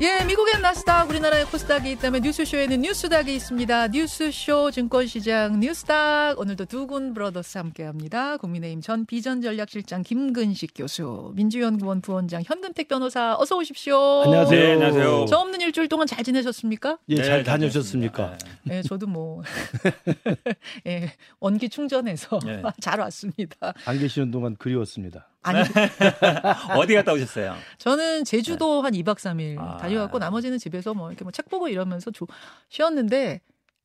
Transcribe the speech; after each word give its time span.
예, 0.00 0.24
미국엔 0.24 0.62
나스닥, 0.62 1.10
우리나라의 1.10 1.44
코스닥이 1.46 1.90
있다면 1.90 2.22
뉴스쇼에는 2.22 2.82
뉴스닥이 2.82 3.34
있습니다. 3.34 3.88
뉴스쇼 3.88 4.70
증권시장 4.70 5.58
뉴스닥. 5.58 6.38
오늘도 6.38 6.66
두 6.66 6.86
군 6.86 7.12
브러더스 7.14 7.58
함께 7.58 7.82
합니다. 7.82 8.36
국민의힘 8.36 8.80
전 8.80 9.04
비전전략실장 9.06 10.04
김근식 10.04 10.70
교수, 10.76 11.32
민주연구원 11.34 12.00
부원장 12.00 12.42
현근택 12.46 12.86
변호사, 12.86 13.34
어서 13.40 13.56
오십시오. 13.56 14.22
안녕하세요. 14.24 14.60
네, 14.60 14.72
안녕하세요. 14.74 15.26
저 15.28 15.36
없는 15.38 15.60
일주일 15.62 15.88
동안 15.88 16.06
잘 16.06 16.22
지내셨습니까? 16.22 16.98
예, 17.08 17.16
잘 17.16 17.38
네, 17.38 17.42
다녀오셨습니까? 17.42 18.38
예, 18.70 18.82
저도 18.82 19.08
뭐, 19.08 19.42
예, 20.86 21.12
원기 21.40 21.68
충전해서 21.68 22.38
네. 22.46 22.62
잘 22.80 23.00
왔습니다. 23.00 23.74
안 23.84 23.98
계시는 23.98 24.30
동안 24.30 24.54
그리웠습니다. 24.56 25.26
아니 25.42 25.60
어디 26.76 26.94
갔다 26.94 27.12
오셨어요? 27.12 27.54
저는 27.78 28.24
제주도 28.24 28.82
네. 28.82 28.82
한 28.82 28.92
2박 29.04 29.16
3일 29.18 29.58
아. 29.58 29.76
다녀왔고 29.78 30.18
나머지는 30.18 30.58
집에서 30.58 30.94
뭐 30.94 31.10
이렇게 31.10 31.24
뭐 31.24 31.30
책 31.32 31.48
보고 31.48 31.68
이러면서 31.68 32.10
조, 32.10 32.26
쉬었는데 32.68 33.40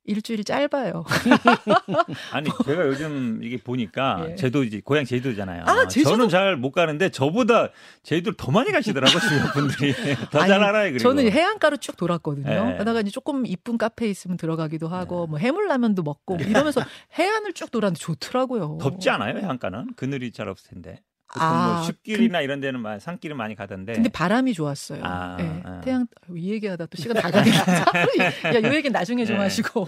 일주일이 0.06 0.44
짧아요. 0.44 1.06
아니 2.34 2.50
제가 2.66 2.88
요즘 2.88 3.40
이게 3.42 3.56
보니까 3.58 4.26
예. 4.32 4.36
제도 4.36 4.64
이제 4.66 4.82
고향 4.84 5.06
제주도잖아요. 5.06 5.64
아, 5.66 5.88
제주도? 5.88 6.10
저는 6.10 6.28
잘 6.30 6.58
못 6.58 6.72
가는데 6.72 7.08
저보다 7.10 7.70
제주도를 8.04 8.36
더 8.36 8.52
많이 8.52 8.72
가시더라고요 8.72 9.20
주변 9.22 9.52
분들이 9.54 9.94
더 10.30 10.40
잘 10.46 10.62
알아요. 10.62 10.92
그리고. 10.92 11.00
저는 11.00 11.32
해안가로 11.32 11.78
쭉 11.78 11.96
돌았거든요. 11.96 12.50
예. 12.52 12.74
그러다가 12.74 13.00
이제 13.00 13.12
조금 13.12 13.46
이쁜 13.46 13.78
카페 13.78 14.10
있으면 14.10 14.36
들어가기도 14.36 14.90
하고 14.90 15.24
예. 15.28 15.30
뭐 15.30 15.40
해물라면도 15.40 16.04
먹고 16.04 16.36
뭐 16.36 16.46
이러면서 16.46 16.82
해안을 17.18 17.54
쭉 17.54 17.72
돌았는데 17.72 18.00
좋더라고요. 18.00 18.80
덥지 18.82 19.10
않아요 19.10 19.38
해안가는 19.38 19.94
그늘이 19.96 20.32
잘 20.32 20.50
없을 20.50 20.70
텐데. 20.72 21.00
뭐 21.36 21.44
아, 21.44 21.74
뭐 21.76 21.84
숲길이나 21.84 22.40
그, 22.40 22.44
이런 22.44 22.60
데는 22.60 23.00
산길은 23.00 23.36
많이 23.36 23.56
가던데. 23.56 23.94
근데 23.94 24.10
바람이 24.10 24.54
좋았어요. 24.54 25.04
아, 25.04 25.36
네. 25.38 25.62
아. 25.64 25.82
태양 25.82 26.08
이 26.36 26.52
얘기하다 26.52 26.86
또 26.86 26.98
시간 27.02 27.18
다 27.18 27.32
가겠다. 27.32 27.86
야, 28.56 28.60
이 28.60 28.76
얘기 28.76 28.90
나중에 28.90 29.26
좀 29.26 29.38
네. 29.38 29.44
하시고. 29.44 29.88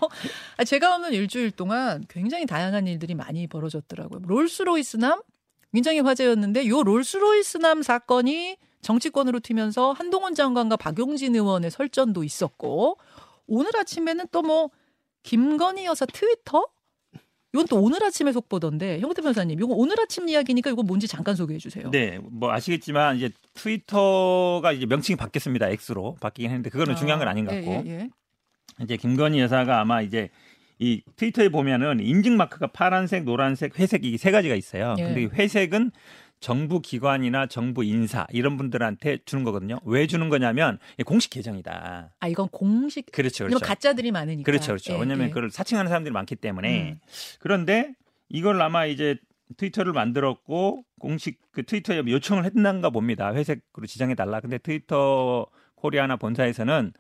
아, 0.57 0.63
제가 0.63 0.95
없는 0.95 1.13
일주일 1.13 1.51
동안 1.51 2.03
굉장히 2.09 2.45
다양한 2.45 2.87
일들이 2.87 3.13
많이 3.15 3.47
벌어졌더라고요. 3.47 4.21
롤스로이스남 4.25 5.21
굉장히 5.71 5.99
화제였는데 5.99 6.67
요 6.67 6.83
롤스로이스남 6.83 7.83
사건이 7.83 8.57
정치권으로 8.81 9.39
튀면서 9.39 9.91
한동훈 9.91 10.35
장관과 10.35 10.77
박용진 10.77 11.35
의원의 11.35 11.71
설전도 11.71 12.23
있었고 12.23 12.97
오늘 13.47 13.75
아침에는 13.77 14.27
또 14.31 14.41
뭐 14.41 14.69
김건희 15.25 15.85
여사 15.85 16.05
트위터 16.05 16.67
이건 17.55 17.67
또 17.67 17.81
오늘 17.81 18.03
아침에 18.03 18.33
속보던데 18.33 18.99
형태 18.99 19.21
변사님, 19.21 19.57
이거 19.57 19.73
오늘 19.73 19.97
아침 20.01 20.27
이야기니까 20.27 20.71
이거 20.71 20.83
뭔지 20.83 21.07
잠깐 21.07 21.35
소개해 21.35 21.57
주세요. 21.57 21.89
네, 21.89 22.19
뭐 22.21 22.51
아시겠지만 22.51 23.15
이제 23.15 23.29
트위터가 23.53 24.73
이제 24.73 24.85
명칭이 24.85 25.15
바뀌었습니다. 25.15 25.69
X로 25.69 26.17
바뀌긴 26.19 26.51
했는데 26.51 26.69
그거는 26.69 26.93
아, 26.93 26.95
중요한 26.97 27.19
건 27.19 27.29
아닌 27.29 27.45
것 27.45 27.53
같고 27.55 27.71
예, 27.71 27.83
예, 27.85 27.89
예. 27.91 28.09
이제 28.81 28.97
김건희 28.97 29.39
여사가 29.39 29.79
아마 29.79 30.01
이제 30.01 30.29
이 30.79 31.01
트위터에 31.15 31.47
보면은 31.47 32.01
인증 32.01 32.35
마크가 32.35 32.67
파란색, 32.67 33.23
노란색, 33.23 33.79
회색 33.79 34.03
이 34.03 34.17
세 34.17 34.31
가지가 34.31 34.55
있어요. 34.55 34.95
예. 34.99 35.03
근데 35.03 35.23
회색은 35.33 35.91
정부 36.45 36.79
기관이나 36.79 37.47
정부 37.47 37.83
인사 37.83 38.27
이런 38.29 38.55
분들한테 38.55 39.17
주는 39.25 39.43
거거든요. 39.43 39.79
왜 39.83 40.05
주는 40.05 40.29
거냐면 40.29 40.77
공식 41.03 41.31
계정이다. 41.31 42.13
아 42.19 42.27
이건 42.27 42.49
공식 42.49 43.11
그렇죠, 43.11 43.47
그렇죠. 43.47 43.65
가짜들이 43.65 44.11
많으니까. 44.11 44.45
그렇죠, 44.45 44.73
그렇죠. 44.73 44.93
예, 44.93 44.99
왜냐하면 44.99 45.25
예. 45.25 45.29
그걸 45.31 45.49
사칭하는 45.49 45.89
사람들이 45.89 46.13
많기 46.13 46.35
때문에 46.35 46.91
음. 46.91 46.99
그런데 47.39 47.95
이걸 48.29 48.61
아마 48.61 48.85
이제 48.85 49.17
트위터를 49.57 49.91
만들었고 49.91 50.85
공식 50.99 51.41
그 51.51 51.63
트위터에 51.63 52.03
요청을 52.05 52.45
했는가 52.45 52.91
봅니다. 52.91 53.33
회색으로 53.33 53.87
지정해 53.87 54.13
달라. 54.13 54.39
근데 54.39 54.59
트위터 54.59 55.47
코리아나 55.73 56.15
본사에서는 56.15 56.93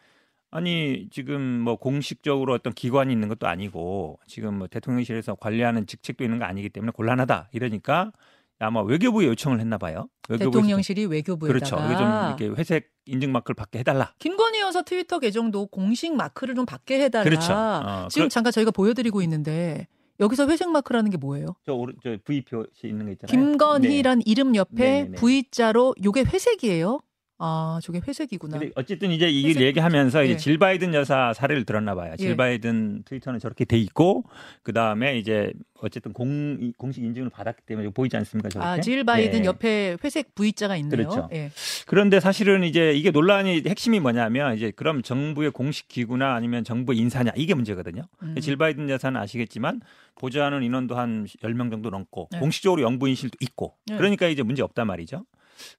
아니 0.49 1.07
지금 1.11 1.43
뭐 1.59 1.75
공식적으로 1.75 2.51
어떤 2.55 2.73
기관이 2.73 3.13
있는 3.13 3.27
것도 3.27 3.45
아니고 3.45 4.17
지금 4.25 4.57
뭐 4.57 4.67
대통령실에서 4.67 5.35
관리하는 5.35 5.85
직책도 5.85 6.23
있는 6.23 6.39
거 6.39 6.45
아니기 6.45 6.69
때문에 6.69 6.93
곤란하다 6.93 7.49
이러니까 7.51 8.11
아마 8.59 8.81
외교부에 8.81 9.27
요청을 9.27 9.59
했나 9.59 9.77
봐요. 9.77 10.07
대통령실이 10.27 11.05
외교부에다가 11.05 11.53
그렇죠. 11.53 11.75
이게 11.85 11.97
좀 11.97 12.07
이렇게 12.07 12.61
회색 12.61 12.91
인증 13.05 13.31
마크를 13.31 13.55
받게 13.55 13.79
해달라. 13.79 14.13
김건희 14.19 14.61
여사 14.61 14.81
트위터 14.81 15.19
계정도 15.19 15.67
공식 15.67 16.15
마크를 16.15 16.55
좀 16.55 16.65
받게 16.65 17.01
해달라. 17.03 17.23
그렇죠. 17.23 17.53
어, 17.53 18.07
지금 18.09 18.27
그... 18.27 18.33
잠깐 18.33 18.51
저희가 18.51 18.71
보여드리고 18.71 19.21
있는데 19.23 19.87
여기서 20.19 20.47
회색 20.47 20.69
마크라는 20.69 21.11
게 21.11 21.17
뭐예요? 21.17 21.55
저 21.65 21.73
오른 21.73 21.95
저 22.01 22.15
V 22.23 22.43
표시 22.45 22.87
있는 22.87 23.05
거 23.05 23.11
있잖아요. 23.11 23.31
김건희란 23.31 24.19
네. 24.19 24.23
이름 24.25 24.55
옆에 24.55 25.03
네네네. 25.03 25.17
V자로 25.17 25.95
요게 26.03 26.23
회색이에요? 26.23 27.01
아, 27.37 27.79
저게 27.83 27.99
회색이구나. 28.05 28.59
어쨌든 28.75 29.11
이제 29.11 29.25
회색. 29.25 29.61
얘기하면서 29.61 30.23
이제 30.23 30.33
예. 30.33 30.37
질 30.37 30.57
바이든 30.57 30.93
여사 30.93 31.33
사례를 31.33 31.65
들었나 31.65 31.93
봐요. 31.93 32.15
질 32.17 32.29
예. 32.31 32.35
바이든 32.35 33.03
트위터는 33.03 33.39
저렇게 33.39 33.65
돼 33.65 33.77
있고 33.77 34.23
그 34.63 34.71
다음에 34.71 35.17
이제 35.17 35.51
어쨌든 35.81 36.13
공 36.13 36.71
공식 36.77 37.03
인증을 37.03 37.29
받았기 37.29 37.63
때문에 37.65 37.89
보이지 37.89 38.15
않습니까? 38.15 38.49
저렇게? 38.49 38.67
아, 38.67 38.79
질 38.79 39.03
바이든 39.03 39.41
예. 39.41 39.45
옆에 39.45 39.97
회색 40.01 40.33
V자가 40.33 40.77
있네요. 40.77 40.89
그렇죠. 40.89 41.29
예. 41.33 41.51
그런데 41.87 42.21
사실은 42.21 42.63
이제 42.63 42.93
이게 42.93 43.11
논란이 43.11 43.63
핵심이 43.67 43.99
뭐냐면 43.99 44.55
이제 44.55 44.71
그럼 44.71 45.01
정부의 45.01 45.51
공식 45.51 45.89
기구나 45.89 46.35
아니면 46.35 46.63
정부 46.63 46.93
인사냐 46.93 47.31
이게 47.35 47.53
문제거든요. 47.53 48.03
음. 48.23 48.35
질 48.39 48.55
바이든 48.55 48.89
여사는 48.89 49.19
아시겠지만 49.19 49.81
보좌하는 50.15 50.63
인원도 50.63 50.95
한 50.95 51.25
10명 51.25 51.69
정도 51.69 51.89
넘고 51.89 52.29
네. 52.31 52.39
공식적으로 52.39 52.81
영부인실도 52.81 53.37
있고 53.41 53.75
네. 53.87 53.97
그러니까 53.97 54.27
이제 54.27 54.41
문제 54.41 54.63
없단 54.63 54.87
말이죠. 54.87 55.25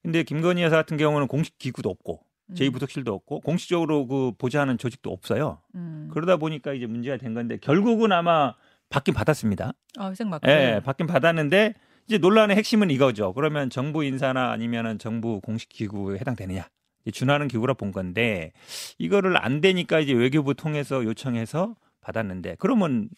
근데 0.01 0.23
김건희 0.23 0.61
여사 0.63 0.75
같은 0.75 0.97
경우는 0.97 1.27
공식 1.27 1.57
기구도 1.57 1.89
없고 1.89 2.21
음. 2.49 2.55
제2부속실도 2.55 3.09
없고 3.09 3.41
공식적으로 3.41 4.07
그 4.07 4.31
보좌하는 4.37 4.77
조직도 4.77 5.11
없어요. 5.11 5.59
음. 5.75 6.09
그러다 6.13 6.37
보니까 6.37 6.73
이제 6.73 6.85
문제가 6.85 7.17
된 7.17 7.33
건데 7.33 7.57
결국은 7.57 8.11
아마 8.11 8.55
받긴 8.89 9.13
받았습니다. 9.13 9.73
아, 9.97 10.09
회색 10.09 10.27
마크. 10.27 10.49
예, 10.49 10.81
받긴 10.83 11.07
받았는데 11.07 11.73
이제 12.07 12.17
논란의 12.17 12.55
핵심은 12.55 12.89
이거죠. 12.89 13.33
그러면 13.33 13.69
정부 13.69 14.03
인사나 14.03 14.51
아니면은 14.51 14.97
정부 14.97 15.41
공식 15.41 15.69
기구에 15.69 16.19
해당되느냐. 16.19 16.67
준하는 17.11 17.47
기구라 17.47 17.73
본 17.73 17.91
건데 17.91 18.51
이거를 18.97 19.37
안 19.37 19.61
되니까 19.61 19.99
이제 19.99 20.13
외교부 20.13 20.53
통해서 20.53 21.03
요청해서 21.03 21.75
받았는데 22.01 22.57
그러면 22.59 23.09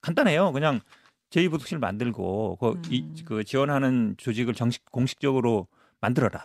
간단해요. 0.00 0.52
그냥 0.52 0.80
제2부속실 1.30 1.78
만들고 1.78 2.56
그, 2.60 2.68
음. 2.68 2.82
이, 2.90 3.24
그 3.24 3.44
지원하는 3.44 4.14
조직을 4.18 4.54
정식 4.54 4.90
공식적으로 4.90 5.66
만들어라. 6.08 6.44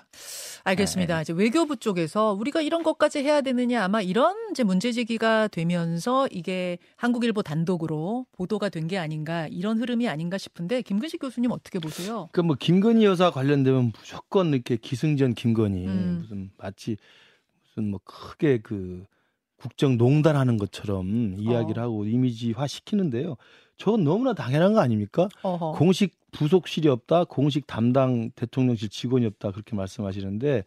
알겠습니다. 0.66 1.16
네. 1.18 1.22
이제 1.22 1.34
외교부 1.34 1.78
쪽에서 1.78 2.34
우리가 2.34 2.62
이런 2.62 2.84
것까지 2.84 3.20
해야 3.20 3.42
되느냐 3.42 3.84
아마 3.84 4.02
이런 4.02 4.36
이제 4.52 4.64
문제 4.64 4.92
제기가 4.92 5.47
되면서 5.47 6.28
이게 6.31 6.78
한국일보 6.97 7.44
단독으로 7.44 8.25
보도가 8.34 8.69
된 8.69 8.90
게 8.90 8.98
아닌가 8.98 9.48
이런 9.48 9.78
흐름이 9.78 10.08
아닌가 10.09 10.38
싶은데 10.38 10.81
김근식 10.81 11.19
교수님 11.22 11.52
어떻게 11.52 11.80
보세요? 11.80 12.28
그 12.31 12.42
뭐 12.42 12.56
김건희 12.59 13.06
여사 13.06 13.30
관련되면 13.30 13.92
무조건 13.96 14.50
이렇게 14.53 14.78
기승전 14.78 15.34
김건희 15.36 15.86
음. 15.88 16.19
무슨 16.22 16.50
마치 16.58 16.98
무슨 17.68 17.92
뭐 17.92 18.00
크게 18.03 18.59
그 18.64 19.06
국정 19.58 19.98
농단하는 19.98 20.58
것처럼 20.58 21.36
이야기를 21.38 21.81
어. 21.81 21.86
하고 21.86 22.06
이미지화 22.06 22.66
시키는데요. 22.68 23.36
저건 23.78 24.03
너무나 24.03 24.34
당연한 24.34 24.74
거 24.74 24.80
아닙니까? 24.80 25.28
어허. 25.44 25.74
공식 25.74 26.16
부속실이 26.31 26.88
없다, 26.88 27.25
공식 27.25 27.67
담당 27.67 28.31
대통령실 28.31 28.90
직원이 28.90 29.25
없다 29.25 29.51
그렇게 29.51 29.75
말씀하시는데 29.75 30.63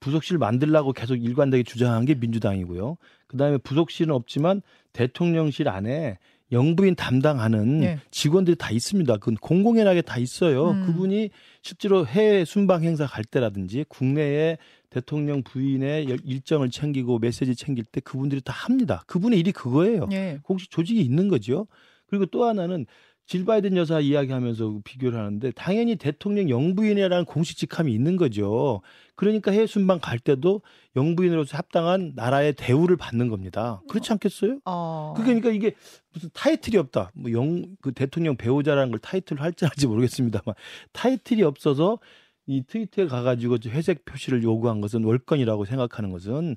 부속실 0.00 0.38
만들라고 0.38 0.92
계속 0.92 1.16
일관되게 1.16 1.62
주장한 1.62 2.06
게 2.06 2.14
민주당이고요. 2.14 2.96
그다음에 3.26 3.58
부속실은 3.58 4.14
없지만 4.14 4.62
대통령실 4.92 5.68
안에 5.68 6.18
영부인 6.52 6.96
담당하는 6.96 7.80
네. 7.80 7.98
직원들이 8.10 8.56
다 8.56 8.70
있습니다. 8.70 9.18
그건 9.18 9.36
공공연하게 9.36 10.02
다 10.02 10.18
있어요. 10.18 10.70
음. 10.70 10.86
그분이 10.86 11.30
실제로 11.62 12.06
해외 12.06 12.44
순방 12.44 12.82
행사 12.82 13.06
갈 13.06 13.24
때라든지 13.24 13.84
국내에 13.88 14.58
대통령 14.88 15.42
부인의 15.44 16.06
일정을 16.24 16.70
챙기고 16.70 17.20
메시지 17.20 17.54
챙길 17.54 17.84
때 17.84 18.00
그분들이 18.00 18.40
다 18.40 18.52
합니다. 18.52 19.04
그분의 19.06 19.38
일이 19.38 19.52
그거예요. 19.52 20.06
네. 20.06 20.40
공식 20.42 20.70
조직이 20.70 21.00
있는 21.00 21.28
거죠. 21.28 21.68
그리고 22.08 22.26
또 22.26 22.44
하나는 22.44 22.86
질 23.30 23.44
바이든 23.44 23.76
여사 23.76 24.00
이야기하면서 24.00 24.80
비교를 24.82 25.16
하는데 25.16 25.52
당연히 25.52 25.94
대통령 25.94 26.50
영부인이라는 26.50 27.26
공식 27.26 27.56
직함이 27.58 27.92
있는 27.94 28.16
거죠. 28.16 28.82
그러니까 29.14 29.52
해외 29.52 29.68
순방 29.68 30.00
갈 30.00 30.18
때도 30.18 30.62
영부인으로서 30.96 31.56
합당한 31.56 32.12
나라의 32.16 32.54
대우를 32.54 32.96
받는 32.96 33.28
겁니다. 33.28 33.82
그렇지 33.88 34.10
않겠어요? 34.14 34.58
어. 34.64 35.14
그러니까 35.16 35.50
이게 35.50 35.76
무슨 36.12 36.28
타이틀이 36.32 36.76
없다. 36.76 37.12
뭐 37.14 37.30
영 37.30 37.76
그 37.80 37.92
대통령 37.92 38.36
배우자라는 38.36 38.90
걸 38.90 38.98
타이틀로 38.98 39.42
할지 39.42 39.64
할지 39.64 39.86
모르겠습니다만 39.86 40.56
타이틀이 40.90 41.44
없어서 41.44 42.00
이 42.48 42.64
트위터에 42.66 43.06
가가지고 43.06 43.58
회색 43.68 44.04
표시를 44.06 44.42
요구한 44.42 44.80
것은 44.80 45.04
월권이라고 45.04 45.66
생각하는 45.66 46.10
것은 46.10 46.56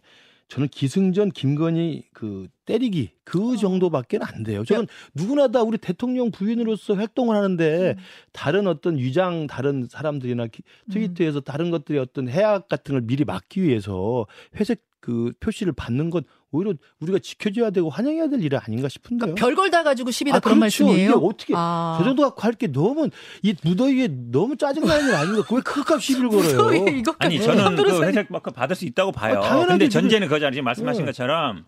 저는 0.53 0.67
기승전 0.67 1.31
김건희 1.31 2.03
그 2.13 2.47
때리기 2.65 3.09
그 3.23 3.53
어. 3.53 3.55
정도밖에 3.55 4.19
안 4.21 4.43
돼요. 4.43 4.63
저는 4.63 4.85
누구나 5.15 5.47
다 5.47 5.63
우리 5.63 5.79
대통령 5.79 6.29
부인으로서 6.29 6.93
활동을 6.93 7.35
하는데 7.35 7.95
음. 7.97 8.03
다른 8.33 8.67
어떤 8.67 8.97
위장 8.97 9.47
다른 9.47 9.87
사람들이나 9.89 10.43
음. 10.43 10.91
트위터에서 10.91 11.39
음. 11.39 11.43
다른 11.43 11.71
것들의 11.71 11.99
어떤 11.99 12.29
해악 12.29 12.69
같은 12.69 12.93
걸 12.93 13.01
미리 13.01 13.25
막기 13.25 13.63
위해서 13.63 14.27
회색 14.55 14.83
그 14.99 15.31
표시를 15.39 15.73
받는 15.73 16.11
건 16.11 16.23
오히려 16.53 16.73
우리가 17.01 17.17
지켜줘야 17.19 17.71
되고 17.71 17.89
환영해야 17.89 18.29
될 18.29 18.41
일이 18.43 18.55
아닌가 18.55 18.87
싶은데요. 18.87 19.33
그러니까 19.33 19.45
별걸 19.45 19.71
다 19.71 19.83
가지고 19.83 20.11
시비다 20.11 20.37
아, 20.37 20.39
그런 20.39 20.59
그렇죠. 20.59 20.85
말씀이에요. 20.85 21.09
이게 21.09 21.19
어떻게 21.25 21.53
아. 21.57 21.95
저 21.97 22.05
정도 22.05 22.21
갖고 22.23 22.41
할 22.43 22.53
게 22.53 22.67
너무 22.67 23.09
이 23.41 23.55
무더위에 23.63 24.07
너무 24.31 24.55
짜증나는 24.55 25.07
일 25.09 25.15
아닌가? 25.15 25.43
왜 25.51 25.61
크값 25.61 26.01
시비를 26.01 26.29
걸어요? 26.29 26.69
아니 27.17 27.41
저는 27.41 27.75
그 27.75 28.03
회색 28.03 28.27
마크 28.29 28.51
받을 28.51 28.75
수 28.75 28.85
있다고 28.85 29.11
봐요. 29.11 29.41
아, 29.41 29.65
근데 29.65 29.89
전제는 29.89 30.27
그거잖아요. 30.27 30.51
지금 30.53 30.65
말씀하신 30.65 31.01
네. 31.01 31.05
것처럼 31.07 31.65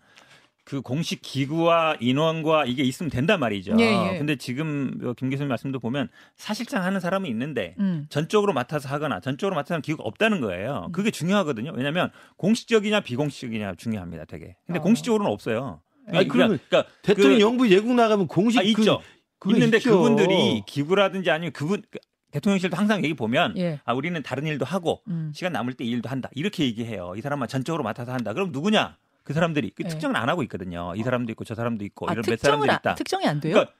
그 0.66 0.80
공식 0.80 1.22
기구와 1.22 1.96
인원과 2.00 2.64
이게 2.64 2.82
있으면 2.82 3.08
된단 3.08 3.38
말이죠. 3.38 3.76
예, 3.78 3.84
예. 3.84 4.18
근데 4.18 4.34
지금 4.34 4.98
뭐김 5.00 5.30
교수님 5.30 5.48
말씀도 5.48 5.78
보면 5.78 6.08
사실상 6.34 6.82
하는 6.82 6.98
사람은 6.98 7.30
있는데 7.30 7.76
음. 7.78 8.06
전적으로 8.10 8.52
맡아서 8.52 8.88
하거나 8.88 9.20
전적으로 9.20 9.54
맡아서 9.54 9.74
하는 9.74 9.82
기구가 9.82 10.02
없다는 10.02 10.40
거예요. 10.40 10.86
음. 10.88 10.92
그게 10.92 11.12
중요하거든요. 11.12 11.70
왜냐하면 11.72 12.10
공식적이냐 12.36 13.02
비공식적이냐 13.02 13.76
중요합니다. 13.76 14.24
되게. 14.24 14.56
근데 14.66 14.80
어. 14.80 14.82
공식적으로는 14.82 15.30
없어요. 15.30 15.82
아니, 16.08 16.26
그러면 16.26 16.58
그러니까 16.68 16.92
대통령 17.02 17.34
그, 17.34 17.40
영부 17.40 17.70
예국 17.70 17.94
나가면 17.94 18.26
공식 18.26 18.58
아, 18.58 18.62
그, 18.62 18.68
있죠. 18.68 19.00
있는데 19.46 19.76
있죠. 19.76 19.90
그분들이 19.90 20.64
기구라든지 20.66 21.30
아니면 21.30 21.52
그분 21.52 21.82
그 21.88 22.00
대통령실도 22.32 22.76
항상 22.76 23.04
얘기 23.04 23.14
보면 23.14 23.56
예. 23.56 23.78
아 23.84 23.94
우리는 23.94 24.20
다른 24.24 24.48
일도 24.48 24.64
하고 24.64 25.02
음. 25.06 25.30
시간 25.32 25.52
남을 25.52 25.74
때 25.74 25.84
일도 25.84 26.08
한다 26.08 26.28
이렇게 26.34 26.64
얘기해요. 26.64 27.14
이 27.16 27.20
사람만 27.20 27.46
전적으로 27.46 27.84
맡아서 27.84 28.12
한다. 28.12 28.32
그럼 28.32 28.50
누구냐? 28.50 28.96
그 29.26 29.32
사람들이 29.34 29.70
그 29.74 29.82
네. 29.82 29.88
특정을 29.88 30.16
안 30.16 30.28
하고 30.28 30.42
있거든요. 30.44 30.92
이 30.96 31.02
사람도 31.02 31.32
있고 31.32 31.44
저 31.44 31.56
사람도 31.56 31.84
있고 31.84 32.08
아, 32.08 32.12
이런 32.12 32.22
몇 32.26 32.38
사람들이 32.38 32.72
있다. 32.72 32.94
특정이 32.94 33.26
안 33.26 33.40
돼요? 33.40 33.54
그러니까 33.54 33.74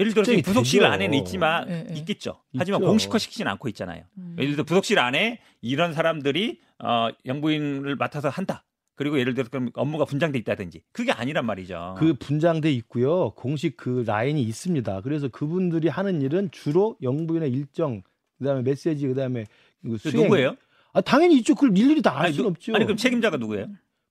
예를 0.00 0.14
들어서 0.14 0.32
부속실 0.42 0.84
안에는 0.86 1.18
있지만 1.18 1.68
네, 1.68 1.84
네. 1.84 1.94
있겠죠. 1.98 2.40
하지만 2.56 2.80
공식화 2.80 3.18
시키지는 3.18 3.52
않고 3.52 3.68
있잖아요. 3.68 4.04
음. 4.16 4.34
예를 4.38 4.52
들어 4.52 4.64
부속실 4.64 4.98
안에 4.98 5.40
이런 5.60 5.92
사람들이 5.92 6.60
어, 6.78 7.08
영부인을 7.26 7.96
맡아서 7.96 8.30
한다. 8.30 8.64
그리고 8.94 9.18
예를 9.20 9.34
들어서 9.34 9.50
그럼 9.50 9.70
업무가 9.74 10.04
분장돼 10.06 10.38
있다든지 10.38 10.82
그게 10.92 11.12
아니란 11.12 11.44
말이죠. 11.44 11.96
그 11.98 12.14
분장돼 12.14 12.72
있고요. 12.72 13.30
공식 13.32 13.76
그 13.76 14.04
라인이 14.06 14.40
있습니다. 14.42 15.02
그래서 15.02 15.28
그분들이 15.28 15.88
하는 15.88 16.22
일은 16.22 16.48
주로 16.50 16.96
영부인의 17.02 17.50
일정, 17.52 18.02
그다음에 18.38 18.62
메시지, 18.62 19.06
그다음에 19.06 19.44
그 19.84 19.98
수행. 19.98 20.22
누구예요? 20.24 20.56
아 20.94 21.00
당연히 21.02 21.36
이쪽 21.36 21.58
그 21.58 21.66
일일이 21.66 22.00
다 22.02 22.16
알 22.18 22.32
수는 22.32 22.50
없죠. 22.50 22.74
아니 22.74 22.84
그럼 22.86 22.96
책임자가 22.96 23.36
누구예요? 23.36 23.66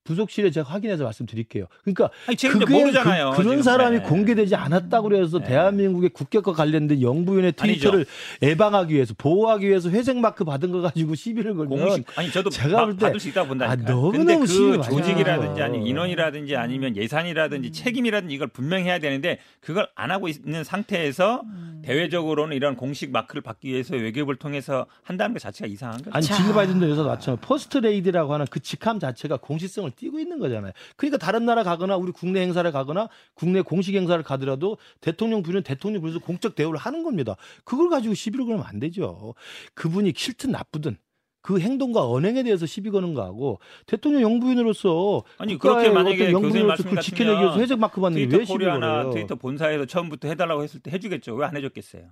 부속실에 0.08 0.50
제가 0.50 0.70
확인해서 0.70 1.04
말씀드릴게요. 1.04 1.66
그러니까 1.82 2.08
아니, 2.26 2.36
그게 2.36 2.64
모르잖아요, 2.64 3.32
그, 3.36 3.42
런 3.42 3.62
사람이 3.62 3.98
네. 3.98 4.02
공개되지 4.04 4.54
않았다고 4.56 5.10
그래서 5.10 5.38
네. 5.38 5.44
대한민국의 5.48 6.10
국격과 6.10 6.54
관련된 6.54 7.02
영부인의 7.02 7.52
트위터를 7.52 7.98
아니죠. 8.00 8.10
예방하기 8.42 8.94
위해서 8.94 9.12
보호하기 9.18 9.68
위해서 9.68 9.90
회색 9.90 10.16
마크 10.16 10.44
받은 10.44 10.72
거 10.72 10.80
가지고 10.80 11.14
시비를 11.14 11.54
걸면 11.54 11.78
공식, 11.78 12.18
아니 12.18 12.30
저도 12.30 12.48
제가 12.48 12.86
볼 12.86 12.96
때 12.96 13.06
받을 13.06 13.20
수 13.20 13.28
있다고 13.28 13.48
본다니까. 13.48 13.82
아, 13.82 13.94
너무 13.94 14.12
근데 14.12 14.38
그 14.38 14.46
조직이라든지 14.46 15.60
아니 15.62 15.86
인원이라든지 15.86 16.56
아니면 16.56 16.96
예산이라든지 16.96 17.68
음. 17.68 17.72
책임이라든지 17.72 18.34
이걸 18.34 18.48
분명해야 18.48 18.98
되는데 19.00 19.40
그걸 19.60 19.88
안 19.94 20.10
하고 20.10 20.28
있는 20.28 20.64
상태에서 20.64 21.42
음. 21.44 21.82
대외적으로는 21.84 22.56
이런 22.56 22.76
공식 22.76 23.10
마크를 23.10 23.42
받기 23.42 23.68
위해서 23.68 23.94
외교부를 23.94 24.38
통해서 24.38 24.86
한다는 25.02 25.34
것 25.34 25.40
자체가 25.40 25.68
이상한 25.68 25.98
거죠. 25.98 26.10
아니 26.12 26.24
질 26.24 26.52
바이든도 26.54 26.86
여기서 26.86 27.04
마찬가지 27.04 27.46
퍼스트 27.46 27.78
레이디라고 27.78 28.32
하는 28.32 28.46
그 28.50 28.60
직함 28.60 28.98
자체가 28.98 29.36
공식성을 29.38 29.90
띄고 29.98 30.18
있는 30.18 30.38
거잖아요. 30.38 30.72
그러니까 30.96 31.18
다른 31.18 31.44
나라 31.44 31.62
가거나 31.64 31.96
우리 31.96 32.12
국내 32.12 32.40
행사를 32.40 32.70
가거나 32.72 33.08
국내 33.34 33.60
공식 33.60 33.94
행사를 33.94 34.22
가더라도 34.22 34.78
대통령 35.00 35.42
부는 35.42 35.62
대통령 35.62 36.00
부에서 36.02 36.18
공적 36.20 36.54
대우를 36.54 36.78
하는 36.78 37.02
겁니다. 37.02 37.36
그걸 37.64 37.90
가지고 37.90 38.14
시비를 38.14 38.46
걸면 38.46 38.64
안 38.66 38.78
되죠. 38.78 39.34
그분이 39.74 40.12
싫든 40.16 40.52
나쁘든 40.52 40.96
그 41.40 41.60
행동과 41.60 42.06
언행에 42.08 42.42
대해서 42.42 42.66
시비 42.66 42.90
거는 42.90 43.14
거하고 43.14 43.58
대통령 43.86 44.22
영부인으로서 44.22 45.22
아니 45.38 45.56
그렇게 45.56 45.88
만약에 45.90 46.32
말씀 46.32 46.90
그 46.90 47.00
지켜내기 47.00 47.40
위해서 47.40 47.58
회색 47.58 47.78
마크 47.78 48.00
받는 48.00 48.28
게 48.28 48.36
왜 48.38 48.44
시비 48.44 48.64
걸어요? 48.64 49.10
트위터 49.12 49.34
본사에서 49.36 49.86
처음부터 49.86 50.28
해달라고 50.28 50.62
했을 50.62 50.80
때 50.80 50.90
해주겠죠. 50.90 51.34
왜 51.36 51.46
안 51.46 51.56
해줬겠어요? 51.56 52.02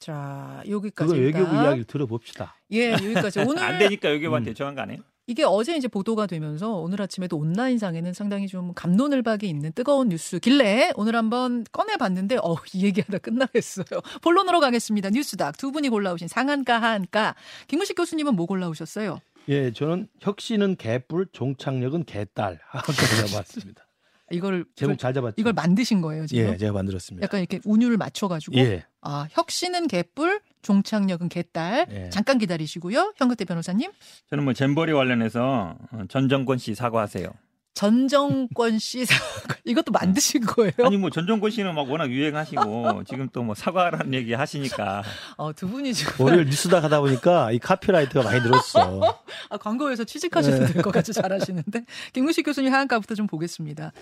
자 0.00 0.62
여기까지. 0.68 1.12
그거 1.12 1.22
외교부 1.22 1.54
이야기를 1.54 1.84
들어봅시다. 1.84 2.56
예 2.72 2.92
여기까지 2.92 3.38
오늘 3.46 3.62
안 3.62 3.78
되니까 3.78 4.08
외교부한테 4.08 4.50
음. 4.50 4.54
정한 4.54 4.74
거 4.74 4.80
아니에요? 4.82 5.00
이게 5.26 5.44
어제 5.44 5.76
이제 5.76 5.86
보도가 5.86 6.26
되면서 6.26 6.72
오늘 6.74 7.00
아침에도 7.00 7.36
온라인상에는 7.38 8.12
상당히 8.12 8.48
좀 8.48 8.74
감론을박이 8.74 9.48
있는 9.48 9.72
뜨거운 9.72 10.08
뉴스길래 10.08 10.92
오늘 10.96 11.14
한번 11.14 11.64
꺼내봤는데 11.70 12.38
어, 12.42 12.56
이 12.74 12.84
얘기하다 12.84 13.18
끝나겠어요. 13.18 14.00
본론으로 14.20 14.58
가겠습니다. 14.60 15.10
뉴스닥 15.10 15.56
두 15.58 15.70
분이 15.70 15.90
골라오신 15.90 16.26
상한가 16.28 16.80
하한가 16.82 17.36
김무식 17.68 17.96
교수님은 17.96 18.34
뭐 18.34 18.46
골라오셨어요? 18.46 19.20
예, 19.48 19.72
저는 19.72 20.08
혁신은 20.20 20.76
개뿔, 20.76 21.26
종착역은 21.32 22.04
개딸 22.04 22.58
하한가 22.64 22.92
잡았습니다. 23.26 23.86
이걸 24.30 24.64
제목 24.74 24.98
잘 24.98 25.12
잡았죠. 25.14 25.34
이걸 25.38 25.52
만드신 25.52 26.00
거예요 26.00 26.26
지금? 26.26 26.44
예, 26.52 26.56
제가 26.56 26.72
만들었습니다. 26.72 27.24
약간 27.24 27.40
이렇게 27.40 27.60
운율을 27.64 27.96
맞춰가지고. 27.96 28.56
예. 28.56 28.84
아 29.02 29.26
혁신은 29.30 29.88
개뿔, 29.88 30.40
종착역은 30.62 31.28
개딸. 31.28 31.86
예. 31.90 32.10
잠깐 32.10 32.38
기다리시고요, 32.38 33.14
현근태 33.16 33.44
변호사님. 33.44 33.90
저는 34.30 34.44
뭐 34.44 34.52
잼버리 34.52 34.92
관련해서 34.92 35.76
전 36.08 36.28
정권 36.28 36.58
씨 36.58 36.74
사과하세요. 36.74 37.28
전정권 37.74 38.78
씨 38.78 39.04
이것도 39.64 39.92
만드신 39.92 40.42
거예요? 40.44 40.72
아니 40.84 40.96
뭐 40.98 41.08
전정권 41.10 41.50
씨는 41.50 41.74
막 41.74 41.90
워낙 41.90 42.10
유행하시고 42.10 43.04
지금 43.04 43.28
또 43.32 43.42
뭐 43.42 43.54
사과라는 43.54 44.14
얘기 44.14 44.34
하시니까 44.34 45.02
어 45.36 45.52
두 45.52 45.68
분이 45.68 45.92
지금 45.94 46.24
월요일 46.24 46.44
뉴스다 46.46 46.80
가다 46.80 47.00
보니까 47.00 47.50
이 47.50 47.58
카피라이트가 47.58 48.22
많이 48.22 48.40
늘었어. 48.40 49.20
아 49.50 49.56
광고에서 49.56 50.04
취직하셔도 50.04 50.66
될것 50.66 50.92
같이 50.92 51.12
잘하시는데 51.12 51.84
김구식 52.12 52.44
교수님 52.44 52.72
하한가부터 52.72 53.14
좀 53.14 53.26
보겠습니다. 53.26 53.92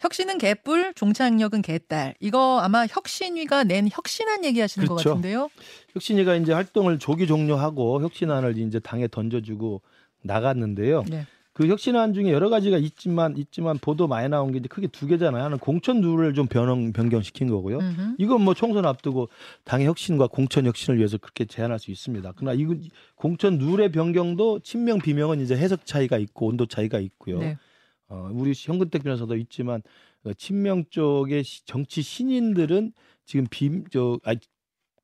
혁신은 0.00 0.38
개뿔, 0.38 0.94
종착역은 0.94 1.62
개딸. 1.62 2.14
이거 2.20 2.60
아마 2.60 2.86
혁신위가 2.88 3.64
낸 3.64 3.88
혁신안 3.90 4.44
얘기하시는 4.44 4.86
그렇죠. 4.88 5.04
것 5.04 5.10
같은데요. 5.14 5.48
혁신위가 5.94 6.34
이제 6.36 6.52
활동을 6.52 6.98
조기 6.98 7.26
종료하고 7.26 8.02
혁신안을 8.02 8.58
이제 8.58 8.78
당에 8.80 9.06
던져주고 9.08 9.82
나갔는데요. 10.22 11.04
네. 11.08 11.26
그 11.58 11.66
혁신안 11.66 12.14
중에 12.14 12.30
여러 12.30 12.50
가지가 12.50 12.78
있지만 12.78 13.36
있지만 13.36 13.78
보도 13.78 14.06
많이 14.06 14.28
나온 14.28 14.52
게 14.52 14.58
이제 14.58 14.68
크게 14.68 14.86
두 14.86 15.08
개잖아요. 15.08 15.40
하나는 15.42 15.58
공천 15.58 16.00
룰을 16.00 16.32
좀 16.32 16.46
변형 16.46 16.92
변경시킨 16.92 17.48
거고요. 17.48 17.78
음흠. 17.78 18.14
이건 18.18 18.42
뭐 18.42 18.54
총선 18.54 18.86
앞두고 18.86 19.28
당의 19.64 19.88
혁신과 19.88 20.28
공천 20.28 20.66
혁신을 20.66 20.98
위해서 20.98 21.18
그렇게 21.18 21.46
제안할 21.46 21.80
수 21.80 21.90
있습니다. 21.90 22.32
그러나 22.36 22.54
이 22.54 22.64
공천 23.16 23.58
룰의 23.58 23.90
변경도 23.90 24.60
친명 24.60 25.00
비명은 25.00 25.40
이제 25.40 25.56
해석 25.56 25.84
차이가 25.84 26.16
있고 26.18 26.46
온도 26.46 26.66
차이가 26.66 27.00
있고요. 27.00 27.40
네. 27.40 27.58
어, 28.06 28.30
우리 28.32 28.52
현근택 28.54 29.02
변호사도 29.02 29.36
있지만 29.38 29.82
어, 30.22 30.32
친명 30.34 30.84
쪽의 30.90 31.42
정치 31.64 32.02
신인들은 32.02 32.92
지금 33.24 33.48
비 33.50 33.82
저 33.90 34.20
아, 34.22 34.32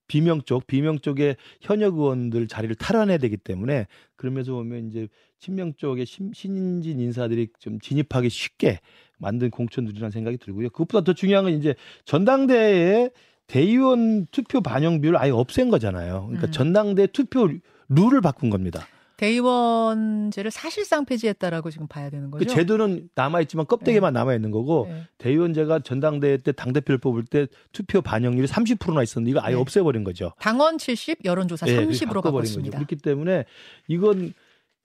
비명 0.07 0.43
쪽, 0.43 0.67
비명 0.67 0.99
쪽의 0.99 1.37
현역 1.61 1.97
의원들 1.99 2.49
자리를 2.49 2.75
탈환해야 2.77 3.19
되기 3.19 3.37
때문에 3.37 3.87
그러면서 4.17 4.53
보면 4.53 4.89
이제 4.89 5.09
친명 5.39 5.75
쪽의 5.75 6.07
신, 6.07 6.33
신진 6.35 7.01
인사들이 7.01 7.49
좀 7.59 7.81
진입하기 7.81 8.29
쉽게 8.29 8.81
만든 9.19 9.51
공천들이라는 9.51 10.11
생각이 10.11 10.39
들고요. 10.39 10.71
그것보다 10.71 11.05
더 11.05 11.13
중요한 11.13 11.45
건 11.45 11.55
이제 11.55 11.75
전당대회에 12.05 13.11
대의원 13.47 14.27
투표 14.31 14.61
반영 14.61 15.01
비율을 15.01 15.19
아예 15.19 15.31
없앤 15.31 15.69
거잖아요. 15.71 16.25
그러니까 16.27 16.49
음. 16.49 16.53
전당대 16.53 17.07
투표 17.07 17.49
룰을 17.89 18.21
바꾼 18.21 18.51
겁니다. 18.51 18.87
대의원제를 19.17 20.51
사실상 20.51 21.05
폐지했다라고 21.05 21.71
지금 21.71 21.87
봐야 21.87 22.11
되는 22.11 22.31
거죠. 22.31 22.45
그 22.45 22.51
제도는 22.51 23.09
남아 23.15 23.41
있지만 23.43 23.67
껍데기만 23.67 24.13
네. 24.13 24.19
남아 24.19 24.35
있는 24.35 24.51
거고 24.51 24.87
네. 24.89 25.03
대의원제가 25.19 25.81
전당대회 25.81 26.39
때 26.39 26.53
당 26.53 26.73
대표를 26.73 26.99
뽑을 26.99 27.25
때 27.25 27.47
투표 27.73 28.01
반영률이 28.01 28.47
30%나 28.49 29.03
있었는데 29.03 29.31
이거 29.31 29.41
아예 29.43 29.55
네. 29.55 29.61
없애버린 29.61 30.05
거죠. 30.05 30.33
당원 30.41 30.79
70, 30.79 31.25
여론조사 31.25 31.67
네, 31.67 31.85
30으로 31.87 32.23
바꿨습니다. 32.23 32.79
거죠. 32.79 32.85
그렇기 32.87 32.97
때문에 32.97 33.45
이건 33.89 34.33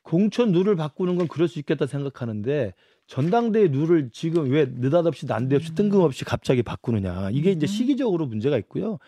공천 0.02 0.52
룰을 0.52 0.76
바꾸는 0.76 1.16
건 1.16 1.28
그럴 1.28 1.48
수 1.48 1.60
있겠다 1.60 1.86
생각하는데 1.86 2.74
전당대회 3.08 3.68
룰을 3.68 4.10
지금 4.12 4.50
왜 4.52 4.66
느닷없이 4.66 5.26
난데없이 5.26 5.72
음. 5.72 5.76
뜬금없이 5.76 6.26
갑자기 6.26 6.62
바꾸느냐 6.64 7.30
이게 7.32 7.52
이제 7.52 7.66
음. 7.66 7.68
시기적으로 7.68 8.26
문제가 8.26 8.58
있고요. 8.58 9.00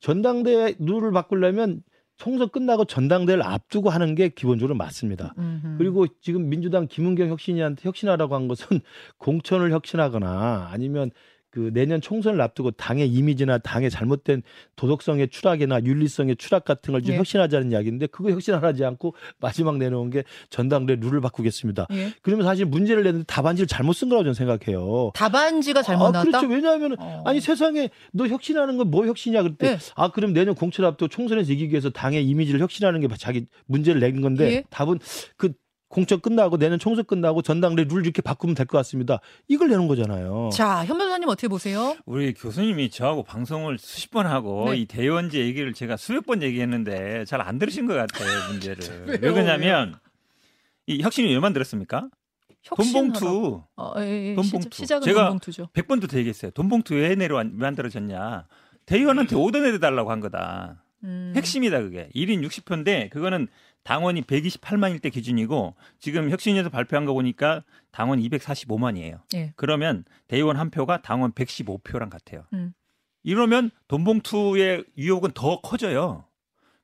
전당대회 0.00 0.74
룰을 0.78 1.12
바꾸려면 1.12 1.82
총선 2.22 2.50
끝나고 2.50 2.84
전당대회를 2.84 3.42
앞두고 3.42 3.90
하는 3.90 4.14
게 4.14 4.28
기본적으로 4.28 4.76
맞습니다. 4.76 5.34
음흠. 5.38 5.74
그리고 5.76 6.06
지금 6.20 6.48
민주당 6.48 6.86
김은경 6.86 7.28
혁신이한테 7.28 7.88
혁신하라고 7.88 8.36
한 8.36 8.46
것은 8.46 8.80
공천을 9.18 9.72
혁신하거나 9.72 10.68
아니면 10.70 11.10
그 11.52 11.70
내년 11.74 12.00
총선을 12.00 12.40
앞두고 12.40 12.70
당의 12.72 13.08
이미지나 13.08 13.58
당의 13.58 13.90
잘못된 13.90 14.42
도덕성의 14.76 15.28
추락이나 15.28 15.84
윤리성의 15.84 16.36
추락 16.36 16.64
같은 16.64 16.92
걸좀 16.92 17.12
예. 17.12 17.18
혁신하자는 17.18 17.72
이야기인데 17.72 18.06
그거 18.06 18.30
혁신하지 18.30 18.84
않고 18.84 19.14
마지막 19.38 19.76
내놓은 19.76 20.08
게 20.10 20.24
전당대 20.48 20.96
룰을 20.96 21.20
바꾸겠습니다. 21.20 21.88
예. 21.92 22.12
그러면 22.22 22.46
사실 22.46 22.64
문제를 22.64 23.02
내는데 23.04 23.24
답안지를 23.26 23.66
잘못 23.66 23.92
쓴 23.92 24.08
거라고 24.08 24.24
저는 24.24 24.34
생각해요. 24.34 25.12
답안지가 25.14 25.82
잘못 25.82 26.06
아, 26.06 26.10
나왔다. 26.10 26.30
그렇죠. 26.40 26.46
왜냐하면 26.46 26.96
어. 26.98 27.22
아니 27.26 27.40
세상에 27.40 27.90
너 28.12 28.26
혁신하는 28.26 28.76
건 28.78 28.82
뭐 28.92 29.06
혁신이야 29.06 29.42
그때 29.42 29.66
예. 29.68 29.78
아 29.94 30.10
그럼 30.10 30.32
내년 30.32 30.54
공천 30.54 30.84
앞두고 30.86 31.08
총선에서 31.08 31.52
이기기 31.52 31.70
위해서 31.72 31.90
당의 31.90 32.26
이미지를 32.26 32.60
혁신하는 32.60 33.00
게 33.00 33.08
자기 33.18 33.46
문제를 33.66 34.00
낸 34.00 34.20
건데 34.20 34.52
예. 34.52 34.64
답은 34.70 34.98
그 35.36 35.52
공천 35.92 36.20
끝나고 36.20 36.56
내년 36.56 36.78
총선 36.78 37.04
끝나고 37.04 37.42
전당대 37.42 37.84
룰 37.84 38.02
이렇게 38.04 38.22
바꾸면 38.22 38.54
될 38.54 38.66
것 38.66 38.78
같습니다. 38.78 39.20
이걸 39.46 39.68
내는 39.68 39.86
거잖아요. 39.88 40.48
자, 40.50 40.86
현 40.86 40.96
변호사님 40.96 41.28
어떻게 41.28 41.48
보세요? 41.48 41.94
우리 42.06 42.32
교수님이 42.32 42.88
저하고 42.88 43.22
방송을 43.24 43.76
수십 43.76 44.10
번 44.10 44.26
하고 44.26 44.70
네. 44.70 44.78
이 44.78 44.86
대의원제 44.86 45.38
얘기를 45.38 45.74
제가 45.74 45.98
수백 45.98 46.24
번 46.24 46.42
얘기했는데 46.42 47.26
잘 47.26 47.42
안 47.42 47.58
들으신 47.58 47.86
것 47.86 47.92
같아요, 47.94 48.26
문제를. 48.50 49.04
왜 49.06 49.18
그러냐면 49.18 49.94
이 50.86 51.02
혁신이 51.02 51.30
왜 51.34 51.38
만들었습니까? 51.40 52.08
돈봉투. 52.76 53.62
어, 53.76 53.92
예, 53.98 54.30
예. 54.30 54.34
돈봉투. 54.34 54.68
시작, 54.72 54.96
은 54.96 55.02
제가 55.02 55.24
돈봉투죠. 55.24 55.68
100번도 55.74 56.08
더 56.08 56.16
얘기했어요. 56.16 56.52
돈봉투 56.52 56.94
왜 56.94 57.14
내려 57.16 57.42
만들어졌냐. 57.44 58.46
대의원한테 58.86 59.36
오더 59.36 59.58
내려달라고 59.60 60.10
한 60.10 60.20
거다. 60.20 60.81
음. 61.04 61.32
핵심이다 61.36 61.80
그게. 61.80 62.08
1인 62.14 62.46
60표인데 62.46 63.10
그거는 63.10 63.48
당원이 63.84 64.22
128만일 64.22 65.02
때 65.02 65.10
기준이고 65.10 65.74
지금 65.98 66.30
혁신위에서 66.30 66.68
발표한 66.70 67.04
거 67.04 67.12
보니까 67.12 67.64
당원 67.90 68.20
245만이에요. 68.20 69.20
예. 69.34 69.52
그러면 69.56 70.04
대의원 70.28 70.56
한 70.56 70.70
표가 70.70 71.02
당원 71.02 71.32
115표랑 71.32 72.10
같아요. 72.10 72.44
음. 72.52 72.72
이러면 73.24 73.70
돈봉투의 73.88 74.84
유혹은 74.98 75.32
더 75.34 75.60
커져요. 75.60 76.26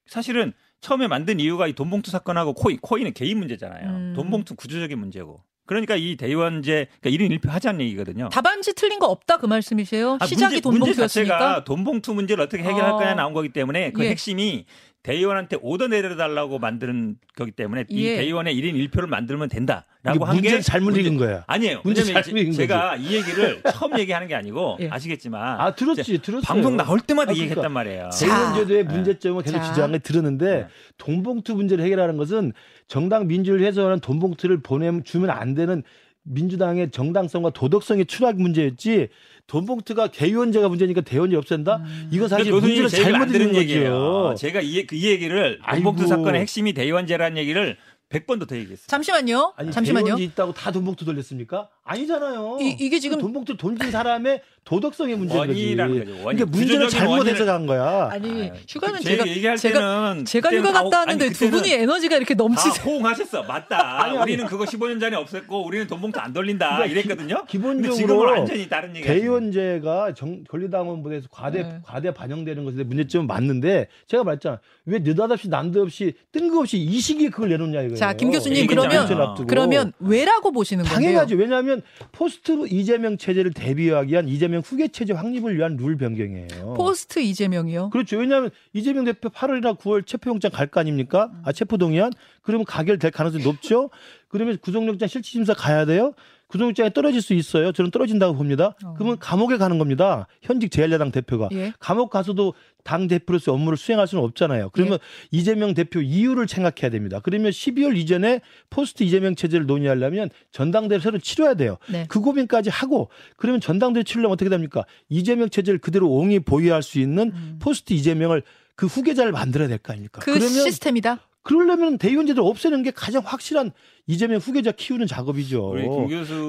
사실은 0.06 0.52
처음에 0.80 1.08
만든 1.08 1.40
이유가 1.40 1.66
이 1.66 1.72
돈봉투 1.72 2.10
사건하고 2.10 2.54
코인, 2.54 2.78
코인은 2.80 3.12
개인 3.12 3.38
문제잖아요. 3.38 3.88
음. 3.88 4.12
돈봉투 4.14 4.54
구조적인 4.56 4.98
문제고. 4.98 5.42
그러니까 5.68 5.96
이 5.96 6.16
대의원제 6.16 6.88
그러니까 7.00 7.24
1인 7.24 7.38
1표 7.38 7.50
하자는 7.50 7.82
얘기거든요. 7.82 8.30
답안지 8.30 8.74
틀린 8.74 8.98
거 8.98 9.06
없다 9.06 9.36
그 9.36 9.44
말씀이세요? 9.44 10.16
아, 10.18 10.26
시작이 10.26 10.62
돈봉투였으니까. 10.62 11.64
돈봉투 11.64 12.14
문제를 12.14 12.42
어떻게 12.42 12.62
해결할 12.62 12.92
어. 12.92 12.96
거냐 12.96 13.14
나온 13.14 13.34
거기 13.34 13.50
때문에 13.50 13.92
그 13.92 14.02
예. 14.04 14.08
핵심이 14.08 14.64
대의원한테 15.08 15.56
오더 15.62 15.86
내려달라고 15.88 16.58
만드는 16.58 17.16
거기 17.34 17.50
때문에 17.50 17.84
예. 17.90 17.94
이 17.94 18.02
대의원의 18.16 18.54
1인 18.54 18.90
1표를 18.90 19.06
만들면 19.06 19.48
된다라고 19.48 20.26
한 20.26 20.38
게 20.42 20.60
잘못 20.60 20.96
읽은 20.98 21.16
거야. 21.16 21.44
아니에요. 21.46 21.80
문제 21.82 22.04
잘못 22.04 22.52
제가 22.52 22.90
거지. 22.96 23.02
이 23.04 23.16
얘기를 23.16 23.62
처음 23.72 23.98
얘기하는 23.98 24.28
게 24.28 24.34
아니고 24.34 24.76
예. 24.80 24.88
아시겠지만 24.90 25.60
아 25.60 25.74
들었지 25.74 26.18
들었어요. 26.18 26.42
방송 26.42 26.76
나올 26.76 27.00
때마다 27.00 27.30
아, 27.30 27.34
그러니까 27.34 27.42
얘기했단 27.42 27.72
말이에요. 27.72 28.10
대의원제도의 28.20 28.84
네. 28.86 28.92
문제점을 28.92 29.42
계속 29.42 29.62
지적한 29.62 29.92
게 29.92 29.98
들었는데 29.98 30.44
네. 30.54 30.66
돈봉투 30.98 31.54
문제를 31.54 31.82
해결하는 31.84 32.18
것은 32.18 32.52
정당 32.86 33.26
민주를 33.28 33.64
해서는 33.64 34.00
돈봉투를 34.00 34.60
보내면 34.62 35.04
주면 35.04 35.30
안 35.30 35.54
되는 35.54 35.82
민주당의 36.28 36.90
정당성과 36.90 37.50
도덕성의 37.50 38.06
추락 38.06 38.36
문제였지 38.36 39.08
돈봉투가 39.46 40.08
개의원제가 40.08 40.68
문제니까 40.68 41.00
대의원제 41.00 41.36
없앤다? 41.36 41.76
음. 41.76 42.08
이거 42.12 42.28
사실 42.28 42.52
문제를 42.52 42.88
잘못 42.88 43.26
들은 43.26 43.54
얘기예요. 43.54 44.34
제가 44.36 44.60
이, 44.60 44.86
그, 44.86 44.94
이 44.94 45.06
얘기를 45.06 45.58
돈봉투 45.70 46.02
아이고. 46.02 46.06
사건의 46.06 46.40
핵심이 46.42 46.72
대의원제라는 46.74 47.38
얘기를 47.38 47.76
100번도 48.10 48.48
더 48.48 48.56
얘기했어요. 48.56 48.86
잠시만요. 48.86 49.52
아니, 49.56 49.70
잠시만요. 49.70 50.16
있다고 50.18 50.52
다 50.52 50.70
돈봉투 50.70 51.04
돌렸습니까? 51.04 51.68
아니잖아요. 51.88 52.58
이, 52.60 52.88
게 52.90 52.98
지금 52.98 53.18
돈봉투 53.18 53.56
돈진 53.56 53.90
사람의 53.90 54.42
도덕성의 54.64 55.16
문제인 55.16 55.46
거지. 55.46 55.74
그러니까 55.74 56.44
문제를 56.44 56.88
잘못해서 56.90 57.46
간 57.46 57.66
거야. 57.66 58.10
아니 58.12 58.52
휴가는 58.68 59.00
제가 59.00 59.26
얘기할 59.26 59.56
제가, 59.56 60.16
제가 60.26 60.50
휴가 60.50 60.72
갔다 60.72 60.98
왔는데 60.98 61.30
두 61.30 61.50
분이 61.50 61.72
에너지가 61.72 62.16
이렇게 62.18 62.34
넘치세요. 62.34 62.84
호응하셨어. 62.84 63.44
맞다. 63.44 63.78
아니, 64.04 64.18
아니, 64.18 64.22
우리는 64.22 64.44
그거 64.46 64.64
15년 64.64 65.00
전에 65.00 65.16
없앴고 65.16 65.64
우리는 65.64 65.86
돈봉투 65.86 66.20
안 66.20 66.34
돌린다 66.34 66.76
그러니까 66.76 66.86
이랬거든요. 66.86 67.44
기, 67.46 67.58
본적으로 67.58 67.96
지금은 67.96 68.26
완전히 68.26 68.68
다른 68.68 68.94
얘기. 68.94 69.06
대의원제가 69.06 70.12
권리당원부에서 70.50 71.28
과대 71.30 71.62
네. 71.62 71.80
과대 71.82 72.12
반영되는 72.12 72.62
것에 72.66 72.82
문제점은 72.84 73.26
맞는데 73.26 73.88
제가 74.06 74.22
말했잖아. 74.22 74.60
왜 74.84 74.98
느닷없이 74.98 75.48
난데없이 75.48 76.12
뜬금없이 76.30 76.76
이 76.76 77.00
시기에 77.00 77.30
그걸 77.30 77.48
내놓냐 77.48 77.80
이거예요. 77.80 77.96
자, 77.96 78.12
김 78.12 78.30
교수님 78.30 78.66
그러면 78.66 79.46
그러면 79.46 79.92
왜라고 79.98 80.52
보시는 80.52 80.84
건데요? 80.84 81.00
당연하죠. 81.00 81.36
왜냐하면 81.36 81.77
포스트 82.12 82.66
이재명 82.68 83.16
체제를 83.16 83.52
대비하기 83.52 84.12
위한 84.12 84.28
이재명 84.28 84.60
후계 84.60 84.88
체제 84.88 85.12
확립을 85.12 85.56
위한 85.56 85.76
룰 85.76 85.96
변경이에요. 85.96 86.74
포스트 86.76 87.20
이재명이요? 87.20 87.90
그렇죠. 87.90 88.16
왜냐하면 88.18 88.50
이재명 88.72 89.04
대표 89.04 89.28
8월이나 89.28 89.76
9월 89.78 90.06
체포영장 90.06 90.50
갈 90.50 90.68
거 90.68 90.80
아닙니까? 90.80 91.30
아 91.44 91.52
체포동의안? 91.52 92.12
그러면 92.42 92.64
가결될 92.66 93.10
가능성이 93.10 93.42
높죠. 93.44 93.90
그러면 94.28 94.58
구속영장 94.58 95.08
실질심사 95.08 95.54
가야 95.54 95.86
돼요. 95.86 96.12
구속영장이 96.48 96.92
떨어질 96.94 97.20
수 97.22 97.34
있어요. 97.34 97.72
저는 97.72 97.90
떨어진다고 97.90 98.34
봅니다. 98.34 98.74
어. 98.84 98.94
그러면 98.94 99.18
감옥에 99.18 99.58
가는 99.58 99.78
겁니다. 99.78 100.26
현직 100.42 100.70
제1야당 100.70 101.12
대표가. 101.12 101.48
예? 101.52 101.72
감옥 101.78 102.10
가서도 102.10 102.54
당 102.84 103.06
대표로서 103.06 103.52
업무를 103.52 103.76
수행할 103.76 104.06
수는 104.06 104.24
없잖아요. 104.24 104.70
그러면 104.72 104.94
예. 104.94 105.28
이재명 105.30 105.74
대표 105.74 106.00
이후를 106.00 106.48
생각해야 106.48 106.90
됩니다. 106.90 107.20
그러면 107.22 107.50
12월 107.50 107.96
이전에 107.98 108.40
포스트 108.70 109.02
이재명 109.02 109.34
체제를 109.34 109.66
논의하려면 109.66 110.30
전당대회 110.50 110.98
새로 111.00 111.18
치러야 111.18 111.52
돼요. 111.54 111.76
네. 111.90 112.06
그 112.08 112.20
고민까지 112.20 112.70
하고 112.70 113.10
그러면 113.36 113.60
전당대회 113.60 114.02
치르려면 114.04 114.32
어떻게 114.32 114.48
됩니까? 114.48 114.84
이재명 115.10 115.50
체제를 115.50 115.78
그대로 115.80 116.08
옹이 116.10 116.40
보유할 116.40 116.82
수 116.82 116.98
있는 116.98 117.30
음. 117.34 117.58
포스트 117.60 117.92
이재명을 117.92 118.42
그 118.74 118.86
후계자를 118.86 119.32
만들어야 119.32 119.68
될 119.68 119.78
거 119.78 119.92
아닙니까? 119.92 120.20
그 120.22 120.40
시스템이다. 120.40 121.18
그러려면 121.48 121.96
대의원제도 121.96 122.46
없애는 122.46 122.82
게 122.82 122.90
가장 122.90 123.22
확실한 123.24 123.70
이재명 124.06 124.38
후계자 124.38 124.70
키우는 124.70 125.06
작업이죠. 125.06 125.72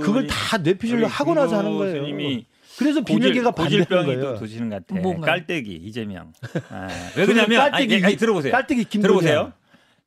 그걸 0.03 0.27
다 0.27 0.57
뇌피질로 0.57 1.07
하고 1.07 1.33
나서 1.33 1.57
하는 1.57 1.77
거예요. 1.77 2.03
그래서 2.77 3.01
비밀계가 3.01 3.51
고질병이 3.51 4.15
또 4.19 4.35
도시는 4.35 4.69
것 4.69 4.85
같아. 4.85 4.99
뭔가요? 5.01 5.25
깔때기 5.25 5.71
이재명. 5.71 6.33
아, 6.69 6.87
왜 7.15 7.25
그러냐면 7.25 7.71
깔때기, 7.71 7.95
아니, 7.95 8.05
아니, 8.05 8.17
들어보세요. 8.17 8.51
깔때기 8.51 8.85
김 8.85 9.01
들어보세요. 9.01 9.53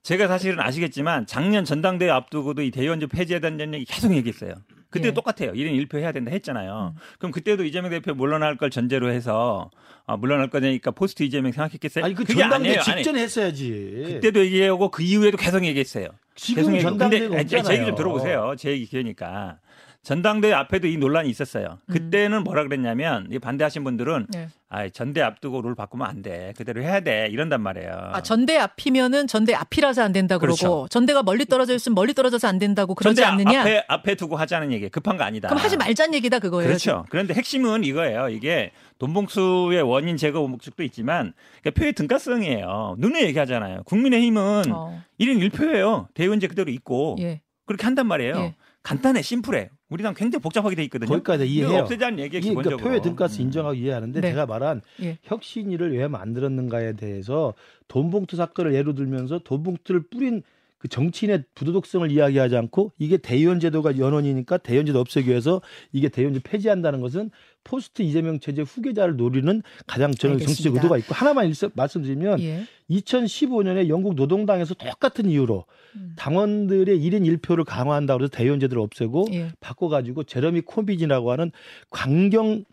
제가 0.03 0.29
사실은 0.29 0.61
아시겠지만 0.61 1.27
작년 1.27 1.65
전당대회 1.65 2.11
앞두고도 2.11 2.61
이 2.61 2.71
대의원제 2.71 3.07
폐지해야 3.07 3.41
된다는 3.41 3.75
얘기 3.75 3.87
계속 3.87 4.15
얘기했어요. 4.15 4.55
그때 4.93 5.09
예. 5.09 5.13
똑같아요. 5.13 5.53
1인 5.53 5.89
1표 5.89 5.99
해야 5.99 6.13
된다 6.13 6.31
했잖아요. 6.31 6.95
음. 6.95 7.01
그럼 7.19 7.33
그때도 7.33 7.65
이재명 7.65 7.91
대표 7.91 8.15
물러날 8.15 8.57
걸 8.57 8.71
전제로 8.71 9.11
해서 9.11 9.71
아, 10.07 10.17
물러날 10.17 10.51
거니까 10.51 10.91
포스트 10.91 11.23
이재명 11.23 11.51
생각했겠어요? 11.51 12.05
아니 12.05 12.15
그 12.15 12.25
전당대 12.25 12.79
직전 12.81 13.17
했어야지. 13.17 14.05
그때도 14.07 14.45
얘기하고 14.45 14.91
그 14.91 15.03
이후에도 15.03 15.39
계속 15.39 15.65
얘기했어요. 15.65 16.09
지금 16.35 16.79
전당대가 16.79 17.41
없잖아요. 17.41 17.65
제 17.65 17.75
얘기 17.75 17.87
좀 17.87 17.95
들어보세요. 17.97 18.55
제 18.59 18.71
얘기 18.71 18.87
기회니까. 18.87 19.59
전당대회 20.03 20.53
앞에도 20.53 20.89
이 20.89 20.97
논란이 20.97 21.31
있었어요. 21.31 21.79
음. 21.87 21.93
그때는 21.93 22.43
뭐라 22.43 22.65
그랬냐면 22.65 23.29
이 23.31 23.39
반대하신 23.39 23.85
분들은 23.85 24.27
네. 24.31 24.49
아, 24.69 24.89
전대 24.89 25.21
앞두고 25.23 25.63
룰 25.63 25.77
바꾸면 25.77 26.05
안 26.05 26.23
돼. 26.23 26.53
그대로 26.57 26.83
해야 26.83 27.01
돼. 27.01 27.29
이런단 27.31 27.61
말이에요. 27.61 28.11
아, 28.13 28.21
전대 28.21 28.57
앞이면은 28.57 29.29
전대 29.29 29.55
앞이라서 29.55 30.03
안 30.03 30.13
된다 30.13 30.39
그러고 30.39 30.57
그렇죠. 30.57 30.89
전대가 30.91 31.23
멀리 31.23 31.45
떨어져 31.45 31.75
있으면 31.75 31.95
멀리 31.95 32.15
떨어져서 32.15 32.49
안 32.49 32.59
된다고 32.59 32.97
그러지 32.97 33.23
않느냐? 33.23 33.61
앞에 33.61 33.85
앞에 33.87 34.15
두고 34.17 34.37
하자는 34.37 34.73
얘기. 34.73 34.89
급한 34.89 35.17
거 35.17 35.23
아니다. 35.23 35.49
그럼 35.49 35.63
하지 35.63 35.77
말자는 35.77 36.15
얘기다 36.15 36.41
그거예요. 36.41 36.67
그렇죠. 36.67 37.05
그런데 37.09 37.35
핵심은 37.35 37.85
이거예요. 37.85 38.29
이게 38.31 38.73
돈봉수의 38.99 39.83
원인 39.83 40.17
제거 40.17 40.47
목적도 40.49 40.83
있지만 40.83 41.33
그러니까 41.61 41.79
표의 41.79 41.93
등가성이에요. 41.93 42.97
눈에 42.99 43.23
얘기하잖아요. 43.27 43.85
국민의힘은 43.85 44.63
어. 44.73 45.01
1인 45.21 45.49
1표예요. 45.51 46.09
대의원 46.15 46.41
제 46.41 46.49
그대로 46.49 46.73
있고 46.73 47.17
예. 47.21 47.41
그렇게 47.67 47.85
한단 47.85 48.09
말이에요. 48.09 48.37
예. 48.37 48.55
간단해, 48.83 49.23
심플해. 49.23 49.71
우리 49.93 50.03
당 50.03 50.15
굉장히 50.15 50.43
복잡하게 50.43 50.75
돼 50.75 50.85
있거든요. 50.85 51.09
거기까지 51.09 51.47
이해해요. 51.47 51.81
없애자는 51.81 52.19
얘기 52.19 52.41
기본적으로. 52.41 52.79
그러니까 52.79 52.89
표의 52.89 53.03
등가스 53.03 53.41
음. 53.41 53.45
인정하고 53.45 53.75
이해하는데 53.75 54.21
네. 54.21 54.31
제가 54.31 54.47
말한 54.47 54.81
예. 55.03 55.19
혁신위를 55.25 55.97
왜 55.97 56.09
만들었는가에 56.09 56.95
대해서 56.95 57.55
돈봉투 57.89 58.37
사건을 58.37 58.75
예로 58.75 58.95
들면서 58.95 59.41
돈봉투를 59.41 60.05
뿌린 60.11 60.43
그 60.79 60.89
정치인의 60.89 61.45
부도덕성을 61.55 62.11
이야기하지 62.11 62.57
않고 62.57 62.91
이게 62.99 63.17
대의원 63.17 63.61
제도가 63.61 63.99
연원이니까 63.99 64.59
대의원 64.59 64.85
제도 64.85 64.99
없애기 64.99 65.29
위해서 65.29 65.61
이게 65.93 66.09
대의원 66.09 66.35
제도 66.35 66.43
폐지한다는 66.43 67.01
것은 67.01 67.31
포스트 67.65 68.03
이재명 68.03 68.41
체제 68.41 68.63
후계자를 68.63 69.17
노리는 69.17 69.63
가장 69.87 70.13
저는 70.13 70.35
알겠습니다. 70.35 70.47
정치적 70.47 70.75
의도가 70.75 70.99
있고 70.99 71.15
하나만 71.15 71.47
일서, 71.47 71.71
말씀드리면 71.75 72.41
예. 72.41 72.65
2015년에 72.91 73.89
영국 73.89 74.15
노동당에서 74.15 74.75
똑같은 74.75 75.29
이유로 75.29 75.65
음. 75.97 76.15
당원들의 76.17 76.99
1인 76.99 77.41
1표를 77.41 77.65
강화한다고 77.65 78.23
해서 78.25 78.31
대의원 78.31 78.61
제도를 78.61 78.83
없애고 78.83 79.29
예. 79.33 79.53
바꿔가지고 79.61 80.25
제러미 80.25 80.63
코비진이라고 80.63 81.31
하는 81.33 81.53
광경 81.91 82.65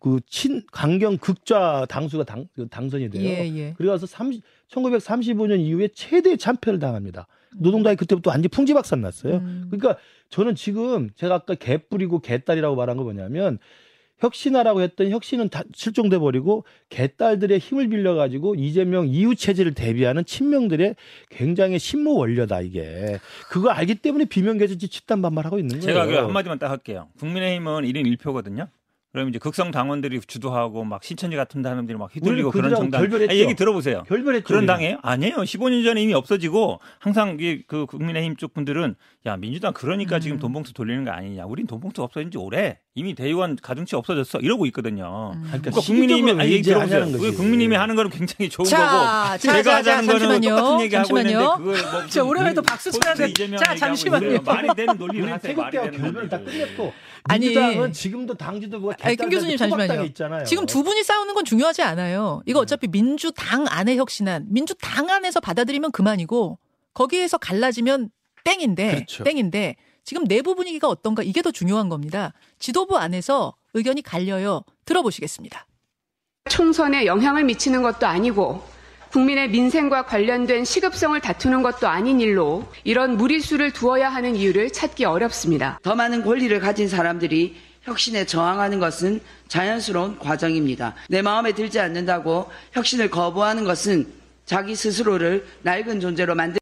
그 0.00 0.20
친 0.28 0.62
강경 0.70 1.18
극좌 1.18 1.84
당수가 1.88 2.24
당, 2.24 2.46
그 2.54 2.68
당선이 2.68 3.10
돼요. 3.10 3.24
예, 3.24 3.52
예. 3.56 3.74
그래서 3.76 4.06
30, 4.06 4.42
1935년 4.70 5.58
이후에 5.60 5.88
최대 5.92 6.36
참패를 6.36 6.78
당합니다. 6.78 7.26
노동당이 7.56 7.96
그때부터 7.96 8.30
완전 8.30 8.48
풍지박산 8.50 9.00
났어요. 9.00 9.36
음. 9.36 9.66
그러니까 9.70 10.00
저는 10.28 10.54
지금 10.54 11.10
제가 11.16 11.34
아까 11.34 11.54
개 11.54 11.78
뿌리고 11.78 12.20
개딸이라고 12.20 12.76
말한 12.76 12.96
거 12.96 13.02
뭐냐면 13.02 13.58
혁신하라고 14.20 14.82
했던 14.82 15.10
혁신은 15.10 15.48
다 15.48 15.62
실종돼 15.74 16.18
버리고 16.18 16.64
개딸들의 16.88 17.58
힘을 17.58 17.88
빌려 17.88 18.14
가지고 18.14 18.54
이재명 18.54 19.06
이후 19.08 19.34
체제를 19.34 19.74
대비하는 19.74 20.24
친명들의 20.24 20.96
굉장히 21.30 21.78
신모 21.78 22.16
원료다 22.16 22.60
이게 22.60 23.18
그거 23.48 23.70
알기 23.70 23.96
때문에 23.96 24.24
비명 24.26 24.58
개진지 24.58 24.88
집단 24.88 25.22
반발하고 25.22 25.58
있는 25.58 25.80
거예요. 25.80 25.82
제가 25.82 26.06
그 26.06 26.14
한마디만 26.14 26.58
딱 26.58 26.70
할게요. 26.70 27.08
국민의힘은 27.18 27.82
1인 27.82 28.16
1표거든요. 28.16 28.68
그럼 29.12 29.30
이제 29.30 29.38
극성 29.38 29.70
당원들이 29.70 30.20
주도하고 30.20 30.84
막 30.84 31.02
신천지 31.02 31.34
같은 31.34 31.62
사람들이 31.62 31.96
막 31.96 32.14
휘둘리고 32.14 32.50
그런 32.50 32.74
정당 32.74 33.02
아니, 33.02 33.40
얘기 33.40 33.54
들어보세요. 33.54 34.02
결별했죠. 34.06 34.44
그런 34.46 34.66
당이에요? 34.66 34.98
아니에요. 35.02 35.36
15년 35.36 35.82
전에 35.82 36.02
이미 36.02 36.12
없어지고 36.12 36.80
항상 36.98 37.38
그 37.66 37.86
국민의힘 37.86 38.36
쪽 38.36 38.52
분들은 38.52 38.96
야 39.26 39.36
민주당 39.36 39.72
그러니까 39.72 40.16
음. 40.16 40.20
지금 40.20 40.38
돈봉투 40.38 40.74
돌리는 40.74 41.04
거 41.04 41.10
아니냐. 41.10 41.46
우린 41.46 41.66
돈봉투 41.66 42.02
없어진 42.02 42.30
지 42.30 42.36
오래. 42.36 42.78
이미 42.98 43.14
대의원 43.14 43.54
가중치 43.54 43.94
없어졌어. 43.94 44.38
이러고 44.40 44.66
있거든요. 44.66 45.32
음. 45.36 45.42
그러니까, 45.46 45.70
그러니까 45.70 45.80
국민의힘이 45.82 46.42
아, 46.42 46.44
얘기 46.46 46.62
들어보세요. 46.62 47.06
국민의힘이 47.06 47.76
하는 47.76 47.94
거는 47.94 48.10
굉장히 48.10 48.50
좋은 48.50 48.66
자, 48.66 48.78
거고 48.78 49.38
자, 49.38 49.62
제가 49.62 49.76
하자는 49.76 50.06
거는 50.08 50.40
똑같은 50.40 50.80
얘기 50.80 50.96
하고 50.96 51.18
있는데 51.18 51.38
그걸 51.38 51.58
뭐 51.58 51.74
자, 52.10 52.24
오래도 52.24 52.60
박수 52.62 52.90
쳐야 52.90 53.14
돼. 53.14 53.32
자, 53.56 53.76
잠시만요. 53.76 54.40
말이 54.42 54.68
되는 54.74 54.98
논리를 54.98 55.32
하세요. 55.32 55.56
말이 55.56 55.78
되는 55.78 56.00
결별을 56.00 56.28
다 56.28 56.38
끝냈고 56.38 56.92
민주당은 57.30 57.92
지금도 57.92 58.34
당 58.34 58.60
지도부가 58.60 58.96
아니, 59.00 59.14
김 59.16 59.28
교수님 59.30 59.56
잠시만요. 59.56 60.02
있잖아요. 60.06 60.44
지금 60.44 60.66
두 60.66 60.82
분이 60.82 61.04
싸우는 61.04 61.34
건 61.34 61.44
중요하지 61.44 61.82
않아요. 61.82 62.42
이거 62.46 62.58
어차피 62.58 62.88
민주당 62.88 63.66
안에 63.68 63.96
혁신안, 63.96 64.46
민주당 64.48 65.08
안에서 65.08 65.38
받아들이면 65.38 65.92
그만이고 65.92 66.58
거기에서 66.94 67.38
갈라지면 67.38 68.10
땡인데 68.42 68.90
그렇죠. 68.90 69.22
땡인데 69.22 69.76
지금 70.08 70.26
내부 70.26 70.54
분위기가 70.54 70.88
어떤가 70.88 71.22
이게 71.22 71.42
더 71.42 71.50
중요한 71.50 71.90
겁니다. 71.90 72.32
지도부 72.58 72.96
안에서 72.96 73.52
의견이 73.74 74.00
갈려요. 74.00 74.64
들어보시겠습니다. 74.86 75.66
총선에 76.48 77.04
영향을 77.04 77.44
미치는 77.44 77.82
것도 77.82 78.06
아니고 78.06 78.66
국민의 79.12 79.50
민생과 79.50 80.06
관련된 80.06 80.64
시급성을 80.64 81.20
다투는 81.20 81.60
것도 81.60 81.88
아닌 81.88 82.22
일로 82.22 82.64
이런 82.84 83.18
무리수를 83.18 83.74
두어야 83.74 84.08
하는 84.08 84.34
이유를 84.34 84.72
찾기 84.72 85.04
어렵습니다. 85.04 85.78
더 85.82 85.94
많은 85.94 86.24
권리를 86.24 86.58
가진 86.58 86.88
사람들이 86.88 87.56
혁신에 87.82 88.24
저항하는 88.24 88.80
것은 88.80 89.20
자연스러운 89.48 90.18
과정입니다. 90.18 90.94
내 91.10 91.20
마음에 91.20 91.52
들지 91.52 91.80
않는다고 91.80 92.50
혁신을 92.72 93.10
거부하는 93.10 93.64
것은 93.64 94.10
자기 94.46 94.74
스스로를 94.74 95.46
낡은 95.64 96.00
존재로 96.00 96.34
만들. 96.34 96.60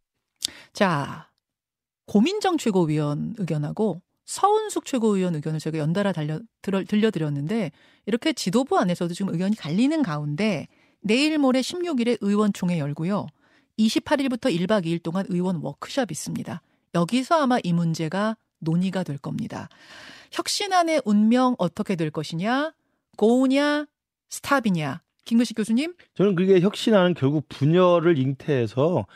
자, 0.73 1.26
고민정 2.07 2.59
최고위원 2.59 3.35
의견하고 3.39 4.01
서은숙 4.25 4.85
최고위원 4.85 5.35
의견을 5.37 5.61
제가 5.61 5.79
연달아 5.79 6.13
달려, 6.13 6.41
들어, 6.63 6.83
들려드렸는데 6.85 7.71
이렇게 8.07 8.33
지도부 8.33 8.79
안에서도 8.79 9.15
지금 9.15 9.33
의견이 9.33 9.57
갈리는 9.57 10.03
가운데 10.03 10.67
내일 11.01 11.39
모레 11.39 11.61
16일에 11.61 12.19
의원총회 12.21 12.79
열고요. 12.79 13.27
28일부터 13.79 14.53
1박 14.55 14.85
2일 14.85 15.03
동안 15.03 15.25
의원 15.29 15.57
워크숍 15.57 16.11
있습니다. 16.11 16.61
여기서 16.95 17.43
아마 17.43 17.59
이 17.63 17.73
문제가 17.73 18.37
논의가 18.59 19.05
될 19.05 19.19
겁니다. 19.19 19.69
혁신안의 20.33 21.03
운명 21.05 21.55
어떻게 21.59 21.95
될 21.95 22.11
것이냐? 22.11 22.73
Go냐? 23.17 23.87
Stop이냐? 24.31 25.03
김근식 25.27 25.57
교수님? 25.57 25.93
저는 26.15 26.35
그게 26.37 26.61
혁신안은 26.61 27.15
결국 27.15 27.47
분열을 27.49 28.17
잉태해서 28.17 29.07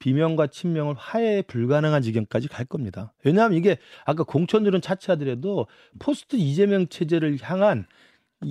비명과 0.00 0.48
친명을 0.48 0.94
화해 0.98 1.42
불가능한 1.42 2.02
지경까지 2.02 2.48
갈 2.48 2.64
겁니다. 2.64 3.12
왜냐하면 3.24 3.56
이게 3.58 3.78
아까 4.04 4.24
공천들은 4.24 4.80
차치하더라도 4.80 5.66
포스트 5.98 6.36
이재명 6.36 6.88
체제를 6.88 7.38
향한 7.42 7.86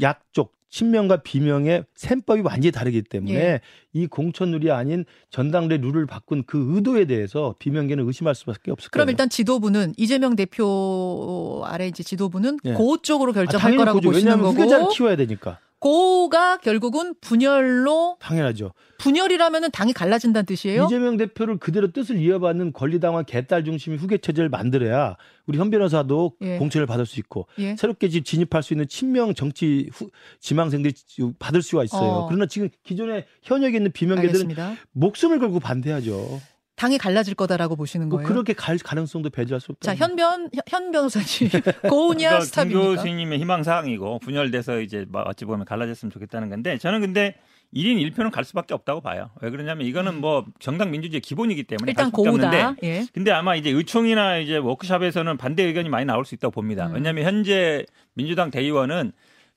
양쪽 0.01 0.53
친명과 0.69 1.17
비명의 1.17 1.83
셈법이 1.95 2.41
완전히 2.41 2.71
다르기 2.71 3.03
때문에 3.03 3.35
예. 3.35 3.61
이 3.93 4.07
공천룰이 4.07 4.71
아닌 4.71 5.05
전당대 5.29 5.77
룰을 5.77 6.07
바꾼 6.07 6.43
그 6.47 6.75
의도에 6.75 7.05
대해서 7.05 7.53
비명계는 7.59 8.07
의심할 8.07 8.33
수밖에 8.33 8.71
없을 8.71 8.89
그럼 8.89 9.05
거예요. 9.05 9.13
일단 9.13 9.29
지도부는 9.29 9.93
이재명 9.97 10.35
대표 10.35 11.61
아래 11.65 11.87
이제 11.87 12.01
지도부는 12.01 12.57
예. 12.65 12.73
go 12.73 12.97
쪽으로 12.97 13.33
결정할 13.33 13.73
아, 13.73 13.77
거라고. 13.77 14.01
보시는 14.01 14.37
거고 14.37 14.49
후계자를 14.49 14.87
키워야 14.91 15.15
되니까. 15.15 15.59
go가 15.83 16.59
결국은 16.59 17.13
분열로 17.19 18.15
당연하죠. 18.21 18.71
분열이라면은 18.99 19.69
당이 19.71 19.91
갈라진다는 19.91 20.45
뜻이에요? 20.45 20.85
이재명 20.85 21.17
대표를 21.17 21.57
그대로 21.57 21.91
뜻을 21.91 22.17
이어받는 22.21 22.71
권리당원 22.71 23.25
개딸 23.25 23.65
중심의 23.65 23.97
후계 23.99 24.19
체제를 24.19 24.47
만들어야 24.47 25.17
우리 25.45 25.57
현 25.57 25.69
변호사도 25.69 26.37
예. 26.39 26.57
공천을 26.57 26.87
받을 26.87 27.05
수 27.05 27.19
있고 27.19 27.47
예. 27.59 27.75
새롭게 27.75 28.07
진입할 28.07 28.63
수 28.63 28.73
있는 28.73 28.87
친명 28.87 29.33
정치 29.33 29.89
후, 29.91 30.09
지망생들이 30.39 30.93
받을 31.37 31.61
수가 31.61 31.83
있어요. 31.83 32.09
어. 32.09 32.27
그러나 32.27 32.45
지금 32.45 32.69
기존에 32.83 33.25
현역에 33.41 33.75
있는 33.75 33.91
비명계들은 33.91 34.29
알겠습니다. 34.29 34.75
목숨을 34.93 35.39
걸고 35.39 35.59
반대하죠. 35.59 36.39
당이 36.83 36.97
갈라질 36.97 37.33
거다라고 37.33 37.77
보시는 37.77 38.09
뭐 38.09 38.17
거예요? 38.17 38.27
뭐 38.27 38.33
그렇게 38.33 38.51
갈 38.51 38.77
가능성도 38.77 39.29
배제할 39.29 39.61
수 39.61 39.71
없다. 39.71 39.93
자, 39.93 39.95
현변 39.95 40.49
현 40.67 40.91
변호사님 40.91 41.49
고우냐 41.89 42.41
스탑입니까? 42.41 42.95
교수님의 42.95 43.39
희망 43.39 43.63
사항이고 43.63 44.19
분열돼서 44.19 44.81
이제 44.81 45.05
뭐 45.07 45.21
어찌 45.21 45.45
보면 45.45 45.63
갈라졌으면 45.65 46.11
좋겠다는 46.11 46.49
건데 46.49 46.77
저는 46.77 46.99
근데 46.99 47.35
1인 47.73 48.11
1표는 48.11 48.31
갈 48.31 48.43
수밖에 48.43 48.73
없다고 48.73 48.99
봐요. 48.99 49.29
왜 49.41 49.49
그러냐면 49.49 49.87
이거는 49.87 50.19
뭐 50.19 50.45
정당 50.59 50.91
민주주의 50.91 51.21
기본이기 51.21 51.63
때문에 51.63 51.91
일단 51.91 52.11
고우다. 52.11 52.75
예. 52.83 53.05
근데 53.13 53.31
아마 53.31 53.55
이제 53.55 53.69
의총이나 53.69 54.39
이제 54.39 54.57
워크숍에서는 54.57 55.37
반대 55.37 55.63
의견이 55.63 55.87
많이 55.87 56.05
나올 56.05 56.25
수 56.25 56.35
있다고 56.35 56.51
봅니다. 56.51 56.87
음. 56.87 56.95
왜냐하면 56.95 57.23
현재 57.23 57.85
민주당 58.13 58.51
대의원은 58.51 59.13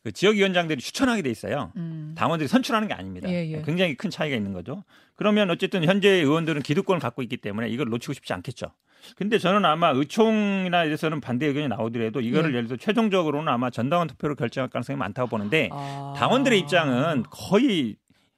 그 0.06 0.12
지역위원장들이 0.12 0.80
추천하게 0.80 1.22
돼 1.22 1.30
있어요. 1.30 1.72
음. 1.74 2.14
당원들이 2.16 2.46
선출하는 2.46 2.86
게 2.86 2.94
아닙니다. 2.94 3.28
예, 3.28 3.44
예. 3.50 3.62
굉장히 3.62 3.96
큰 3.96 4.08
차이가 4.08 4.36
있는 4.36 4.52
거죠. 4.52 4.84
그러면 5.16 5.50
어쨌든 5.50 5.82
현재 5.82 6.08
의원들은 6.08 6.62
기득권을 6.62 7.00
갖고 7.00 7.22
있기 7.22 7.38
때문에 7.38 7.68
이걸 7.68 7.88
놓치고 7.88 8.12
싶지 8.12 8.32
않겠죠. 8.32 8.68
근데 9.16 9.36
저는 9.38 9.64
아마 9.64 9.88
의총이나 9.88 10.84
이래서는 10.84 11.20
반대 11.20 11.46
의견이 11.46 11.66
나오더라도 11.66 12.20
이거를 12.20 12.52
예. 12.52 12.58
예를 12.58 12.68
들어 12.68 12.76
최종적으로는 12.76 13.52
아마 13.52 13.70
전당원 13.70 14.06
투표로 14.06 14.36
결정할 14.36 14.70
가능성이 14.70 14.96
많다고 14.96 15.28
보는데 15.28 15.70
아. 15.72 16.14
당원들의 16.16 16.56
입장은 16.60 17.24
거의 17.28 17.96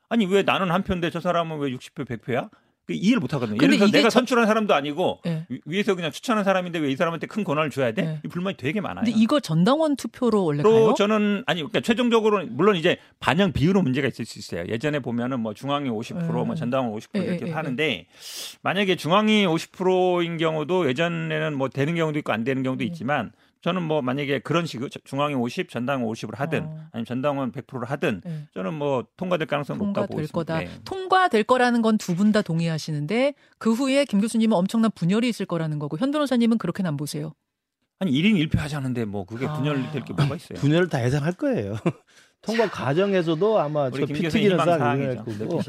아니 0.08 0.24
왜 0.24 0.44
나는 0.44 0.70
한 0.70 0.84
표인데 0.84 1.10
저 1.10 1.20
사람은 1.20 1.58
왜 1.58 1.70
60표 1.72 2.06
100표야? 2.06 2.48
그 2.88 2.94
이해를 2.94 3.20
못 3.20 3.34
하거든요. 3.34 3.58
예를 3.62 3.76
들어 3.76 3.90
내가 3.90 4.08
저... 4.08 4.18
선출한 4.18 4.46
사람도 4.46 4.74
아니고 4.74 5.20
네. 5.24 5.46
위에서 5.66 5.94
그냥 5.94 6.10
추천한 6.10 6.42
사람인데 6.42 6.78
왜 6.80 6.88
이 6.88 6.96
사람한테 6.96 7.26
큰 7.26 7.44
권한을 7.44 7.70
줘야 7.70 7.92
돼? 7.92 8.02
네. 8.02 8.20
이 8.24 8.28
불만이 8.28 8.56
되게 8.56 8.80
많아요. 8.80 9.04
근데 9.04 9.18
이거 9.18 9.40
전당원 9.40 9.94
투표로 9.96 10.42
원래 10.42 10.62
가요? 10.62 10.94
저는 10.96 11.44
아니 11.46 11.60
그러니까 11.60 11.80
최종적으로 11.80 12.46
물론 12.46 12.76
이제 12.76 12.96
반영 13.20 13.52
비율은 13.52 13.84
문제가 13.84 14.08
있을 14.08 14.24
수 14.24 14.38
있어요. 14.38 14.64
예전에 14.68 15.00
보면은 15.00 15.40
뭐 15.40 15.52
중앙이 15.52 15.90
50%, 15.90 16.18
네. 16.18 16.26
뭐 16.26 16.54
전당원 16.54 16.98
50% 16.98 17.22
이렇게 17.22 17.44
네, 17.44 17.50
하는데 17.52 18.06
만약에 18.62 18.96
중앙이 18.96 19.46
50%인 19.46 20.38
경우도 20.38 20.88
예전에는 20.88 21.56
뭐 21.56 21.68
되는 21.68 21.94
경우도 21.94 22.18
있고 22.20 22.32
안 22.32 22.42
되는 22.44 22.62
경우도 22.62 22.84
있지만 22.84 23.32
저는 23.62 23.82
뭐 23.82 24.02
만약에 24.02 24.38
그런 24.40 24.66
식으로 24.66 24.88
중앙이 25.04 25.34
50, 25.34 25.68
전당은 25.68 26.06
50을 26.06 26.36
하든 26.36 26.62
어. 26.64 26.86
아니면 26.92 27.04
전당은 27.04 27.52
100%를 27.52 27.90
하든 27.90 28.22
네. 28.24 28.48
저는 28.54 28.74
뭐 28.74 29.04
통과될 29.16 29.46
가능성은 29.48 29.78
높다 29.86 30.02
보고 30.06 30.20
있습니다. 30.20 30.32
거다. 30.32 30.58
네. 30.60 30.70
통과될 30.84 31.42
거라는 31.44 31.82
건 31.82 31.96
두 31.98 32.14
분 32.14 32.30
다 32.32 32.42
동의하시는데 32.42 33.34
그 33.58 33.72
후에 33.72 34.04
김 34.04 34.20
교수님은 34.20 34.56
엄청난 34.56 34.90
분열이 34.94 35.28
있을 35.28 35.46
거라는 35.46 35.78
거고 35.78 35.98
현 35.98 36.10
변호사님은 36.10 36.58
그렇게는 36.58 36.88
안 36.88 36.96
보세요. 36.96 37.34
아니 38.00 38.12
1인 38.12 38.36
1표 38.48 38.58
하자는데 38.58 39.06
뭐 39.06 39.24
그게 39.26 39.46
아. 39.46 39.54
분열될 39.54 40.04
게 40.04 40.12
뭐가 40.12 40.36
있어요. 40.36 40.58
분열을 40.60 40.88
다 40.88 41.04
예상할 41.04 41.32
거예요. 41.32 41.74
통과 42.40 42.68
과정에서도 42.68 43.58
아마 43.58 43.90
저 43.90 44.06
피튀기는 44.06 44.56
싸움이 44.58 45.04
일어날 45.04 45.16
거고 45.16 45.60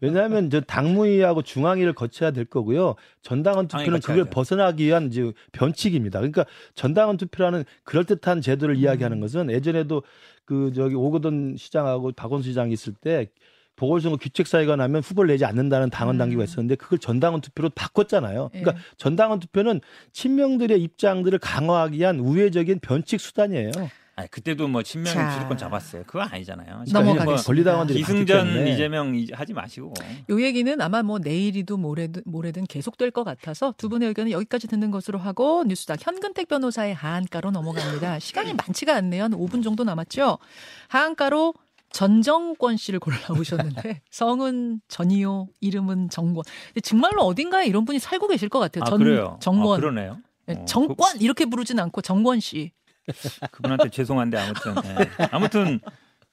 왜냐하면 0.00 0.50
저 0.50 0.60
당무위하고 0.60 1.42
중앙위를 1.42 1.94
거쳐야 1.94 2.30
될 2.30 2.44
거고요 2.44 2.94
전당원 3.22 3.68
투표는 3.68 4.00
그걸 4.00 4.24
벗어나기 4.26 4.84
위한 4.84 5.06
이제 5.06 5.32
변칙입니다 5.52 6.18
그러니까 6.20 6.44
전당원 6.74 7.16
투표라는 7.16 7.64
그럴 7.84 8.04
듯한 8.04 8.40
제도를 8.42 8.76
음. 8.76 8.80
이야기하는 8.80 9.20
것은 9.20 9.50
예전에도 9.50 10.02
그 10.44 10.72
저기 10.74 10.94
오거돈 10.94 11.56
시장하고 11.56 12.12
박원순 12.12 12.52
시장이 12.52 12.72
있을 12.72 12.92
때 12.92 13.30
보궐선거 13.76 14.18
규칙 14.18 14.46
사유가 14.46 14.76
나면 14.76 15.00
후보를 15.00 15.28
내지 15.28 15.46
않는다는 15.46 15.88
당원 15.88 16.18
당규가 16.18 16.42
음. 16.42 16.44
있었는데 16.44 16.74
그걸 16.74 16.98
전당원 16.98 17.40
투표로 17.40 17.70
바꿨잖아요. 17.70 18.50
그러니까 18.50 18.72
예. 18.72 18.80
전당원 18.98 19.40
투표는 19.40 19.80
친명들의 20.12 20.82
입장들을 20.82 21.38
강화하기 21.38 21.96
위한 21.98 22.20
우회적인 22.20 22.80
변칙 22.80 23.20
수단이에요. 23.20 23.70
아니, 24.20 24.30
그때도 24.30 24.68
뭐 24.68 24.82
친명 24.82 25.14
주도권 25.32 25.56
잡았어요. 25.56 26.04
그거 26.06 26.20
아니잖아요. 26.20 26.84
넘어가겠습니다. 26.92 27.24
뭐 27.24 27.36
권리당원들이 27.36 27.98
기승전 28.00 28.66
이재명 28.68 29.14
하지 29.32 29.52
마시고. 29.54 29.94
요 30.28 30.42
얘기는 30.42 30.80
아마 30.80 31.02
뭐 31.02 31.18
내일이도 31.18 31.76
모레든 31.76 32.22
모레든 32.26 32.66
계속될 32.66 33.10
것 33.10 33.24
같아서 33.24 33.74
두 33.78 33.88
분의 33.88 34.08
의견은 34.08 34.30
여기까지 34.30 34.68
듣는 34.68 34.90
것으로 34.90 35.18
하고 35.18 35.64
뉴스닥 35.66 36.06
현근택 36.06 36.48
변호사의 36.48 36.94
하한가로 36.94 37.50
넘어갑니다. 37.50 38.18
시간이 38.20 38.54
많지가 38.54 38.94
않네요. 38.96 39.24
한 39.24 39.32
5분 39.32 39.62
정도 39.62 39.84
남았죠. 39.84 40.38
하한가로 40.88 41.54
전정권 41.92 42.76
씨를 42.76 43.00
골라오셨는데 43.00 44.02
성은 44.10 44.80
전이요, 44.88 45.48
이름은 45.60 46.10
정권. 46.10 46.44
근데 46.68 46.80
정말로 46.82 47.22
어딘가에 47.22 47.66
이런 47.66 47.84
분이 47.84 47.98
살고 47.98 48.28
계실 48.28 48.48
것 48.48 48.58
같아요. 48.60 48.84
전, 48.84 48.94
아, 48.94 49.04
그래요? 49.04 49.38
정권. 49.40 49.78
아, 49.78 49.80
그러네요. 49.80 50.18
네, 50.46 50.54
어, 50.56 50.64
정권 50.66 51.18
그... 51.18 51.24
이렇게 51.24 51.46
부르진 51.46 51.80
않고 51.80 52.02
정권 52.02 52.38
씨. 52.38 52.72
그분한테 53.50 53.90
죄송한데 53.90 54.38
아무튼 54.38 54.74
네. 54.82 55.10
아무튼 55.30 55.80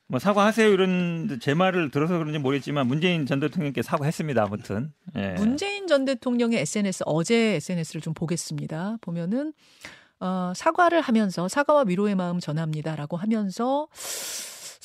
뭐 0.07 0.19
사과하세요 0.19 0.69
이런 0.69 1.39
제 1.41 1.53
말을 1.53 1.91
들어서 1.91 2.17
그런지 2.17 2.39
모르겠지만 2.39 2.87
문재인 2.87 3.25
전 3.25 3.39
대통령께 3.39 3.81
사과했습니다 3.81 4.43
아무튼 4.43 4.93
예. 5.15 5.33
문재인 5.33 5.87
전 5.87 6.05
대통령의 6.05 6.59
SNS 6.59 7.03
어제 7.05 7.55
SNS를 7.55 8.01
좀 8.01 8.13
보겠습니다 8.13 8.97
보면은 9.01 9.53
어, 10.19 10.53
사과를 10.55 11.01
하면서 11.01 11.47
사과와 11.47 11.83
위로의 11.87 12.15
마음 12.15 12.39
전합니다라고 12.39 13.17
하면서 13.17 13.87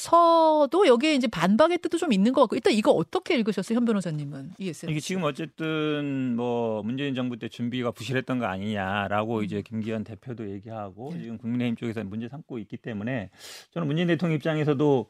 서도 0.02 0.88
여기에 0.88 1.14
이제 1.14 1.28
반박의 1.28 1.78
뜻도 1.78 1.96
좀 1.96 2.12
있는 2.12 2.32
것 2.32 2.40
같고 2.40 2.56
일단 2.56 2.72
이거 2.72 2.90
어떻게 2.90 3.36
읽으셨어요, 3.36 3.76
현 3.76 3.84
변호사님은 3.84 4.54
이 4.58 4.68
에세? 4.68 4.88
이게 4.90 4.98
지금 4.98 5.22
어쨌든 5.22 6.34
뭐 6.34 6.82
문재인 6.82 7.14
정부 7.14 7.38
때 7.38 7.48
준비가 7.48 7.92
부실했던 7.92 8.40
거 8.40 8.46
아니냐라고 8.46 9.38
음. 9.38 9.44
이제 9.44 9.62
김기현 9.62 10.02
대표도 10.02 10.50
얘기하고 10.50 11.12
네. 11.14 11.22
지금 11.22 11.38
국민의힘 11.38 11.76
쪽에서 11.76 12.02
문제 12.02 12.28
삼고 12.28 12.58
있기 12.58 12.78
때문에 12.78 13.30
저는 13.70 13.86
문재인 13.86 14.08
대통령 14.08 14.34
입장에서도 14.34 15.06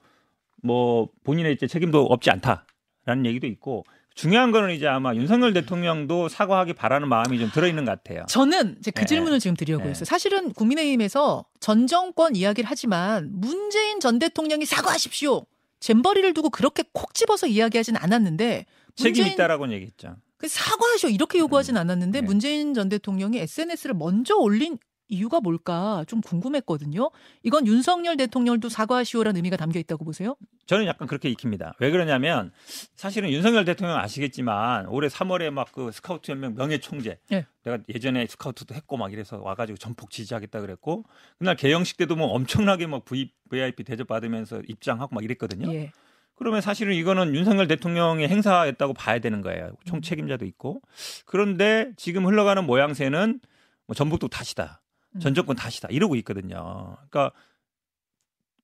뭐 0.63 1.09
본인의 1.25 1.55
이제 1.55 1.67
책임도 1.67 2.05
없지 2.05 2.31
않다라는 2.31 3.25
얘기도 3.25 3.47
있고 3.47 3.85
중요한 4.15 4.51
거는 4.53 4.75
이제 4.75 4.87
아마 4.87 5.15
윤석열 5.15 5.53
대통령도 5.53 6.29
사과하기 6.29 6.75
바라는 6.75 7.09
마음이 7.09 7.39
좀 7.39 7.51
들어있는 7.51 7.85
것 7.85 7.91
같아요. 8.03 8.25
저는 8.29 8.77
이제 8.79 8.91
그 8.91 9.01
네. 9.01 9.07
질문을 9.07 9.41
지금 9.41 9.57
드리려고 9.57 9.85
네. 9.85 9.91
했어요. 9.91 10.05
사실은 10.05 10.53
국민의힘에서 10.53 11.45
전 11.61 11.87
정권 11.87 12.37
이야기를 12.37 12.69
하지만 12.71 13.31
문재인 13.33 14.01
전 14.01 14.19
대통령이 14.19 14.67
사과하십시오. 14.67 15.47
잼버리를 15.81 16.33
두고 16.35 16.51
그렇게 16.51 16.85
콕 16.93 17.15
집어서 17.15 17.47
이야기하진 17.47 17.97
않았는데 17.97 18.67
책임 18.95 19.13
문재인- 19.23 19.33
있다라고는 19.35 19.75
얘기했죠. 19.77 20.17
그 20.37 20.49
사과하셔 20.49 21.09
이렇게 21.09 21.39
요구하진 21.39 21.77
않았는데 21.77 22.21
네. 22.21 22.27
문재인 22.27 22.75
전 22.75 22.89
대통령이 22.89 23.39
SNS를 23.39 23.95
먼저 23.95 24.37
올린 24.37 24.79
이유가 25.13 25.41
뭘까 25.41 26.05
좀 26.07 26.21
궁금했거든요. 26.21 27.11
이건 27.43 27.67
윤석열 27.67 28.17
대통령도 28.17 28.69
사과하시오라는 28.69 29.37
의미가 29.37 29.57
담겨 29.57 29.81
있다고 29.81 30.05
보세요? 30.05 30.37
저는 30.67 30.87
약간 30.87 31.09
그렇게 31.09 31.29
익힙니다. 31.29 31.75
왜 31.81 31.91
그러냐면 31.91 32.53
사실은 32.95 33.31
윤석열 33.31 33.65
대통령 33.65 33.99
아시겠지만 33.99 34.87
올해 34.87 35.09
3월에 35.09 35.51
막 35.51 35.73
그 35.73 35.91
스카우트 35.91 36.31
연맹 36.31 36.55
명예 36.55 36.79
총재 36.79 37.19
네. 37.29 37.47
내가 37.65 37.79
예전에 37.89 38.27
스카우트도 38.27 38.75
했고 38.75 38.97
막 38.97 39.13
이래서 39.13 39.41
와가지고 39.41 39.79
전폭 39.79 40.11
지지하겠다 40.11 40.61
그랬고 40.61 41.05
그날 41.39 41.57
개영식 41.57 41.97
때도 41.97 42.15
뭐 42.15 42.29
엄청나게 42.29 42.87
막 42.87 43.05
VIP 43.05 43.85
대접 43.85 44.07
받으면서 44.07 44.61
입장하고 44.69 45.15
막 45.15 45.25
이랬거든요. 45.25 45.73
예. 45.73 45.93
그러면 46.35 46.61
사실은 46.61 46.95
이거는 46.95 47.35
윤석열 47.35 47.69
대통령의 47.69 48.29
행사였다고 48.29 48.95
봐야 48.95 49.19
되는 49.19 49.41
거예요. 49.41 49.67
음. 49.67 49.77
총 49.87 50.03
책임자도 50.03 50.45
있고 50.45 50.83
그런데 51.25 51.91
지금 51.97 52.27
흘러가는 52.27 52.65
모양새는 52.65 53.41
뭐 53.87 53.95
전북도 53.95 54.29
탓이다. 54.29 54.82
음. 55.15 55.21
전 55.21 55.35
정권 55.35 55.57
탓이다. 55.57 55.89
이러고 55.91 56.17
있거든요. 56.17 56.97
그러니까 57.11 57.33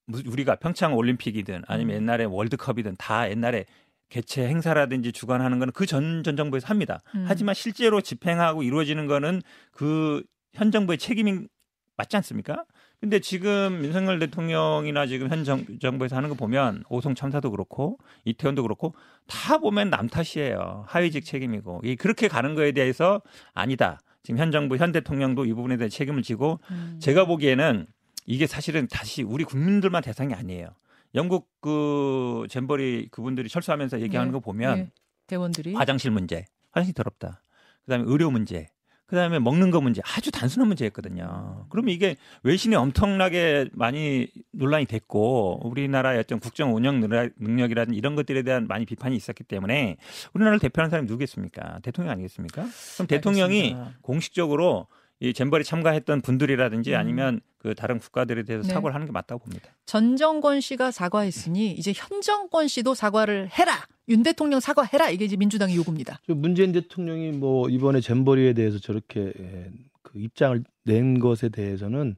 무- 0.06 0.22
우리가 0.26 0.56
평창 0.56 0.94
올림픽이든 0.94 1.62
아니면 1.66 1.96
음. 1.96 2.02
옛날에 2.02 2.24
월드컵이든 2.24 2.96
다 2.98 3.30
옛날에 3.30 3.66
개최 4.08 4.48
행사라든지 4.48 5.12
주관하는 5.12 5.58
거는 5.58 5.72
그전 5.72 6.22
전 6.24 6.37
정부에서 6.37 6.66
합니다. 6.68 7.00
음. 7.14 7.24
하지만 7.28 7.54
실제로 7.54 8.00
집행하고 8.00 8.62
이루어지는 8.62 9.06
거는 9.06 9.42
그 9.72 10.22
현 10.54 10.70
정부의 10.70 10.96
책임이 10.96 11.46
맞지 11.98 12.16
않습니까? 12.16 12.64
근데 13.00 13.20
지금 13.20 13.84
윤석열 13.84 14.18
대통령이나 14.18 15.06
지금 15.06 15.28
현 15.30 15.44
정, 15.44 15.64
정부에서 15.78 16.16
하는 16.16 16.30
거 16.30 16.34
보면 16.34 16.84
오송 16.88 17.14
참사도 17.14 17.50
그렇고 17.50 17.98
이태원도 18.24 18.62
그렇고 18.62 18.94
다 19.26 19.58
보면 19.58 19.90
남 19.90 20.08
탓이에요. 20.08 20.84
하위직 20.88 21.24
책임이고 21.26 21.82
이 21.84 21.96
그렇게 21.96 22.28
가는 22.28 22.54
거에 22.54 22.72
대해서 22.72 23.20
아니다. 23.52 24.00
지금 24.22 24.38
현 24.38 24.50
정부 24.50 24.76
현 24.76 24.92
대통령도 24.92 25.44
이 25.44 25.52
부분에 25.52 25.76
대해 25.76 25.88
책임을 25.88 26.22
지고 26.22 26.61
음. 26.70 26.98
제가 27.00 27.24
보기에는 27.24 27.87
이게 28.26 28.46
사실은 28.46 28.87
다시 28.88 29.22
우리 29.22 29.44
국민들만 29.44 30.02
대상이 30.02 30.35
아니에요. 30.35 30.68
영국 31.14 31.48
그 31.61 32.46
잼버리 32.50 33.09
그분들이 33.11 33.48
철수하면서 33.48 34.00
얘기하는 34.02 34.31
네, 34.31 34.33
거 34.33 34.40
보면 34.40 34.78
네. 34.78 34.90
대원들이 35.26 35.74
화장실 35.74 36.11
문제, 36.11 36.44
화장실 36.72 36.94
더럽다. 36.94 37.42
그다음에 37.85 38.04
의료 38.07 38.31
문제, 38.31 38.68
그다음에 39.09 39.38
먹는 39.38 39.71
거 39.71 39.81
문제 39.81 40.03
아주 40.05 40.31
단순한 40.31 40.68
문제였거든요. 40.68 41.66
그러면 41.71 41.94
이게 41.94 42.16
외신에 42.42 42.77
엄청나게 42.77 43.71
많이 43.73 44.29
논란이 44.53 44.85
됐고 44.85 45.66
우리나라의 45.66 46.21
어떤 46.21 46.38
국정 46.40 46.77
운영 46.77 47.01
능력- 47.01 47.33
능력이라든 47.38 47.94
이런 47.94 48.14
것들에 48.16 48.42
대한 48.42 48.66
많이 48.68 48.85
비판이 48.85 49.16
있었기 49.16 49.44
때문에 49.44 49.97
우리나라를 50.35 50.59
대표하는 50.61 50.90
사람이 50.90 51.07
누구겠습니까? 51.09 51.81
대통령 51.83 52.12
아니겠습니까? 52.12 52.66
그럼 52.94 53.07
대통령이 53.07 53.61
알겠습니다. 53.75 53.99
공식적으로 54.03 54.87
이 55.21 55.33
잼버리 55.33 55.64
참가했던 55.64 56.21
분들이라든지 56.21 56.92
음. 56.92 56.99
아니면 56.99 57.40
그 57.57 57.75
다른 57.75 57.99
국가들에 57.99 58.42
대해서 58.44 58.68
네. 58.68 58.75
사과를 58.75 58.94
하는 58.94 59.07
게 59.07 59.12
맞다고 59.12 59.42
봅니다. 59.42 59.71
전 59.87 60.16
정권 60.16 60.61
씨가 60.61 60.90
사과했으니 60.90 61.73
이제 61.73 61.92
현 61.97 62.21
정권 62.21 62.68
씨도 62.68 62.94
사과를 62.94 63.49
해라. 63.59 63.73
윤 64.09 64.23
대통령 64.23 64.61
사과해라. 64.61 65.11
이게 65.11 65.25
이제 65.25 65.37
민주당의 65.37 65.77
요구입니다. 65.77 66.21
저 66.27 66.35
문재인 66.35 66.73
대통령이 66.73 67.33
뭐 67.33 67.68
이번에 67.68 68.01
잼버리에 68.01 68.55
대해서 68.55 68.79
저렇게 68.79 69.33
예, 69.38 69.71
그 70.03 70.18
입장을 70.18 70.64
낸 70.85 71.18
것에 71.18 71.49
대해서는 71.51 72.16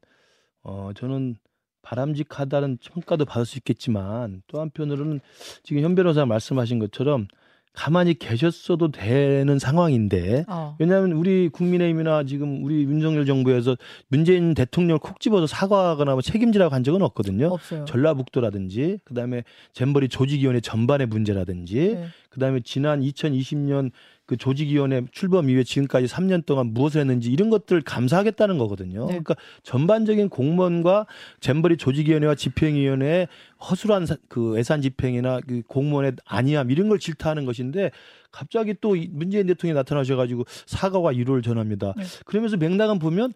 어 0.63 0.91
저는 0.95 1.35
바람직하다는 1.81 2.77
평가도 2.77 3.25
받을 3.25 3.45
수 3.45 3.57
있겠지만 3.57 4.43
또 4.47 4.61
한편으로는 4.61 5.19
지금 5.63 5.81
현 5.81 5.95
변호사 5.95 6.25
말씀하신 6.25 6.79
것처럼 6.79 7.27
가만히 7.73 8.13
계셨어도 8.13 8.91
되는 8.91 9.57
상황인데 9.57 10.45
어. 10.49 10.75
왜냐하면 10.79 11.13
우리 11.13 11.49
국민의힘이나 11.49 12.25
지금 12.25 12.63
우리 12.63 12.83
윤석열 12.83 13.25
정부에서 13.25 13.77
문재인 14.07 14.53
대통령을 14.53 14.99
콕 14.99 15.19
집어서 15.19 15.47
사과하거나 15.47 16.11
뭐 16.13 16.21
책임지라고 16.21 16.75
한 16.75 16.83
적은 16.83 17.01
없거든요. 17.01 17.47
없어요. 17.47 17.85
전라북도라든지 17.85 18.99
그다음에 19.05 19.43
잼버리 19.73 20.09
조직위원회 20.09 20.59
전반의 20.59 21.07
문제라든지 21.07 21.95
네. 21.95 22.05
그다음에 22.29 22.59
지난 22.63 23.01
2020년 23.01 23.91
그 24.31 24.37
조직위원회 24.37 25.01
출범 25.11 25.49
이후에 25.49 25.65
지금까지 25.65 26.07
3년 26.07 26.45
동안 26.45 26.67
무엇을 26.67 27.01
했는지 27.01 27.29
이런 27.29 27.49
것들을 27.49 27.81
감사하겠다는 27.81 28.57
거거든요. 28.59 29.01
네. 29.01 29.07
그러니까 29.07 29.35
전반적인 29.63 30.29
공무원과 30.29 31.05
잼버리 31.41 31.75
조직위원회와 31.75 32.35
집행위원회의 32.35 33.27
허술한 33.59 34.05
사- 34.05 34.15
그 34.29 34.57
예산 34.57 34.81
집행이나 34.81 35.41
그 35.45 35.63
공무원의 35.67 36.13
안이함 36.23 36.71
이런 36.71 36.87
걸 36.87 36.97
질타하는 36.97 37.43
것인데 37.45 37.91
갑자기 38.31 38.73
또이 38.79 39.09
문재인 39.11 39.47
대통령이 39.47 39.75
나타나셔가지고 39.75 40.45
사과와 40.65 41.11
위로를 41.11 41.41
전합니다. 41.41 41.93
네. 41.97 42.03
그러면서 42.23 42.55
맥락은 42.55 42.99
보면 42.99 43.33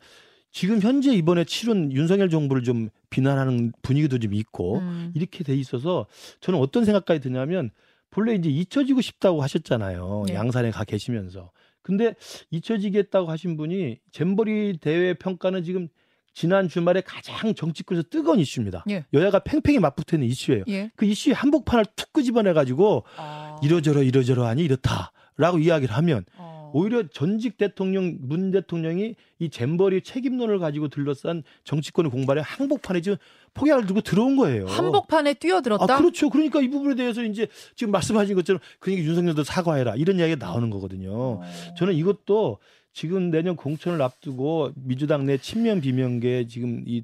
지금 0.54 0.80
현재 0.80 1.12
이번에 1.14 1.44
치른 1.44 1.92
윤석열 1.92 2.30
정부를 2.30 2.64
좀 2.64 2.88
비난하는 3.10 3.74
분위기도 3.82 4.18
좀 4.18 4.34
있고 4.34 4.80
음. 4.80 5.12
이렇게 5.14 5.44
돼 5.44 5.56
있어서 5.56 6.06
저는 6.40 6.58
어떤 6.58 6.86
생각까지 6.86 7.20
드냐면 7.20 7.72
본래 8.16 8.34
이제 8.34 8.50
잊혀지고 8.50 9.02
싶다고 9.02 9.44
하셨잖아요. 9.44 10.24
네. 10.30 10.36
양산에 10.36 10.72
가 10.72 10.86
계시면서. 10.86 11.52
근데 11.82 12.16
잊혀지겠다고 12.50 13.30
하신 13.30 13.58
분이 13.58 14.00
잼버리 14.14 14.78
대회 14.80 15.14
평가는 15.14 15.62
지금 15.64 15.90
지난 16.34 16.70
주말에 16.70 17.02
가장 17.02 17.54
정치권에서 17.54 18.08
뜨거운 18.10 18.40
이슈입니다. 18.40 18.86
예. 18.90 19.04
여야가 19.14 19.40
팽팽히 19.40 19.80
맞붙어 19.80 20.16
있는 20.16 20.30
이슈예요. 20.30 20.64
예. 20.70 20.92
그 20.96 21.06
이슈의 21.06 21.34
한복판을 21.34 21.86
툭 21.98 22.14
끄집어내 22.14 22.54
가지고 22.54 23.04
아. 23.18 23.60
이러저러 23.62 24.02
이러저러 24.02 24.46
하니 24.46 24.64
이렇다라고 24.64 25.60
이야기를 25.60 25.94
하면 25.94 26.24
어. 26.38 26.72
오히려 26.74 27.08
전직 27.08 27.58
대통령 27.58 28.18
문 28.22 28.52
대통령이 28.52 29.16
이 29.40 29.50
잼버리 29.50 30.02
책임론을 30.02 30.60
가지고 30.60 30.88
둘러싼 30.88 31.44
정치권을 31.66 32.10
공부하려 32.10 32.42
한복판에 32.44 33.02
지금 33.02 33.18
폭약을 33.56 33.88
들고 33.88 34.02
들어온 34.02 34.36
거예요. 34.36 34.68
한복판에 34.68 35.34
뛰어들었다. 35.36 35.92
아, 35.92 35.98
그렇죠. 35.98 36.30
그러니까 36.30 36.62
이 36.62 36.70
부분에 36.70 36.94
대해서 36.96 37.24
이제 37.24 37.48
지금 37.76 37.92
말씀하신 37.92 38.36
것처럼 38.36 38.60
그러니까 38.80 39.08
윤석열도 39.08 39.44
사과해라 39.44 39.96
이런 39.96 40.20
이야기가 40.20 40.46
나오는 40.46 40.70
거거든요. 40.70 41.12
어. 41.12 41.42
저는 41.78 41.96
이것도 41.96 42.60
지금 42.94 43.32
내년 43.32 43.56
공천을 43.56 44.02
앞두고 44.02 44.72
민주당 44.76 45.26
내 45.26 45.38
친명 45.38 45.82
비명계 45.82 46.48
지금 46.48 46.84
이 46.86 47.04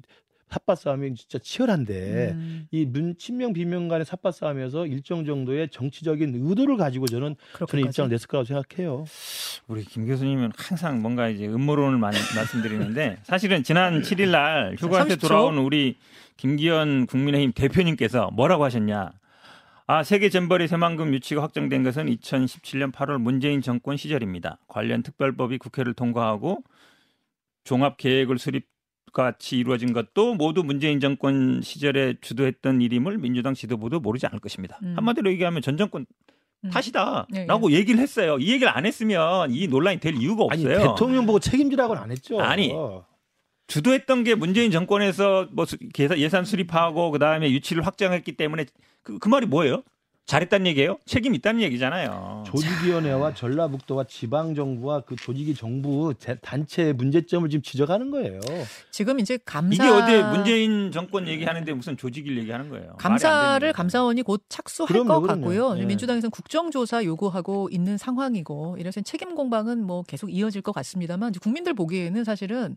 삿바 0.52 0.74
싸움이 0.74 1.14
진짜 1.14 1.38
치열한데 1.38 2.32
음, 2.34 2.66
이 2.70 2.84
문 2.84 3.16
친명 3.16 3.52
비명 3.54 3.88
간의 3.88 4.04
삿바 4.04 4.30
싸움에서 4.32 4.86
일정 4.86 5.24
정도의 5.24 5.68
정치적인 5.70 6.34
의도를 6.34 6.76
가지고 6.76 7.06
저는 7.06 7.22
저는 7.22 7.36
그렇게까지. 7.54 7.86
입장을 7.88 8.10
냈을 8.10 8.26
거라고 8.26 8.44
생각해요. 8.44 9.04
우리 9.68 9.84
김 9.84 10.06
교수님은 10.06 10.52
항상 10.56 11.00
뭔가 11.00 11.28
이제 11.28 11.46
음모론을 11.46 11.98
많이 11.98 12.16
말씀드리는데 12.36 13.18
사실은 13.22 13.62
지난 13.62 14.02
7일 14.02 14.30
날 14.30 14.76
30초? 14.76 15.20
돌아온 15.20 15.56
우리 15.58 15.96
김기현 16.36 17.06
국민의힘 17.06 17.52
대표님께서 17.54 18.30
뭐라고 18.32 18.64
하셨냐? 18.64 19.12
아, 19.86 20.02
세계 20.04 20.28
잼버리 20.30 20.68
새만금 20.68 21.12
유치가 21.14 21.42
확정된 21.42 21.82
것은 21.82 22.06
2017년 22.06 22.92
8월 22.92 23.18
문재인 23.20 23.60
정권 23.62 23.96
시절입니다. 23.96 24.58
관련 24.68 25.02
특별법이 25.02 25.58
국회를 25.58 25.94
통과하고 25.94 26.62
종합 27.64 27.96
계획을 27.96 28.38
수립 28.38 28.66
같이 29.12 29.58
이루어진 29.58 29.92
것도 29.92 30.34
모두 30.34 30.62
문재인 30.62 31.00
정권 31.00 31.60
시절에 31.62 32.14
주도했던 32.20 32.80
일임을 32.80 33.18
민주당 33.18 33.54
지도부도 33.54 34.00
모르지 34.00 34.26
않을 34.26 34.40
것입니다. 34.40 34.78
음. 34.82 34.94
한마디로 34.96 35.30
얘기하면 35.32 35.62
전 35.62 35.76
정권 35.76 36.06
음. 36.64 36.70
탓이다라고 36.70 37.72
예, 37.72 37.76
얘기를 37.76 38.00
했어요. 38.00 38.38
이 38.38 38.50
얘기를 38.52 38.68
안 38.74 38.86
했으면 38.86 39.50
이 39.52 39.66
논란이 39.68 40.00
될 40.00 40.14
이유가 40.14 40.46
아니 40.50 40.64
없어요. 40.64 40.92
대통령 40.92 41.26
보고 41.26 41.38
책임지라고는 41.38 42.02
안 42.02 42.10
했죠. 42.10 42.40
아니, 42.40 42.72
주도했던 43.66 44.24
게 44.24 44.34
문재인 44.34 44.70
정권에서 44.70 45.48
뭐 45.52 45.66
예산 46.16 46.44
수립하고 46.44 47.10
그 47.10 47.18
다음에 47.18 47.50
유치를 47.50 47.86
확정했기 47.86 48.32
때문에 48.32 48.66
그, 49.02 49.18
그 49.18 49.28
말이 49.28 49.46
뭐예요? 49.46 49.82
잘했다는 50.26 50.66
얘기예요? 50.68 50.98
책임 51.04 51.34
있다는 51.34 51.60
얘기잖아요. 51.62 52.44
조직위원회와 52.46 53.34
전라북도와 53.34 54.04
지방 54.04 54.54
정부와 54.54 55.00
그 55.00 55.16
조직위 55.16 55.54
정부 55.54 56.14
단체의 56.40 56.94
문제점을 56.94 57.48
지금 57.50 57.62
지적하는 57.62 58.10
거예요. 58.10 58.40
지금 58.90 59.18
이제 59.18 59.38
감사 59.44 59.84
이게 59.84 59.92
어디 59.92 60.22
문재인 60.34 60.90
정권 60.92 61.26
얘기하는데 61.28 61.72
무슨 61.74 61.96
조직일 61.96 62.38
얘기하는 62.38 62.70
거예요. 62.70 62.94
감사를 62.98 63.72
감사원이 63.72 64.22
곧 64.22 64.42
착수할 64.48 64.88
그럼요, 64.88 65.08
것 65.08 65.20
그럼요. 65.20 65.40
같고요. 65.40 65.74
네. 65.74 65.84
민주당에서는 65.86 66.30
국정조사 66.30 67.04
요구하고 67.04 67.68
있는 67.70 67.98
상황이고 67.98 68.76
이래서 68.78 69.00
책임 69.00 69.34
공방은 69.34 69.84
뭐 69.84 70.02
계속 70.02 70.30
이어질 70.32 70.62
것 70.62 70.72
같습니다만 70.72 71.32
국민들 71.42 71.74
보기에는 71.74 72.24
사실은 72.24 72.76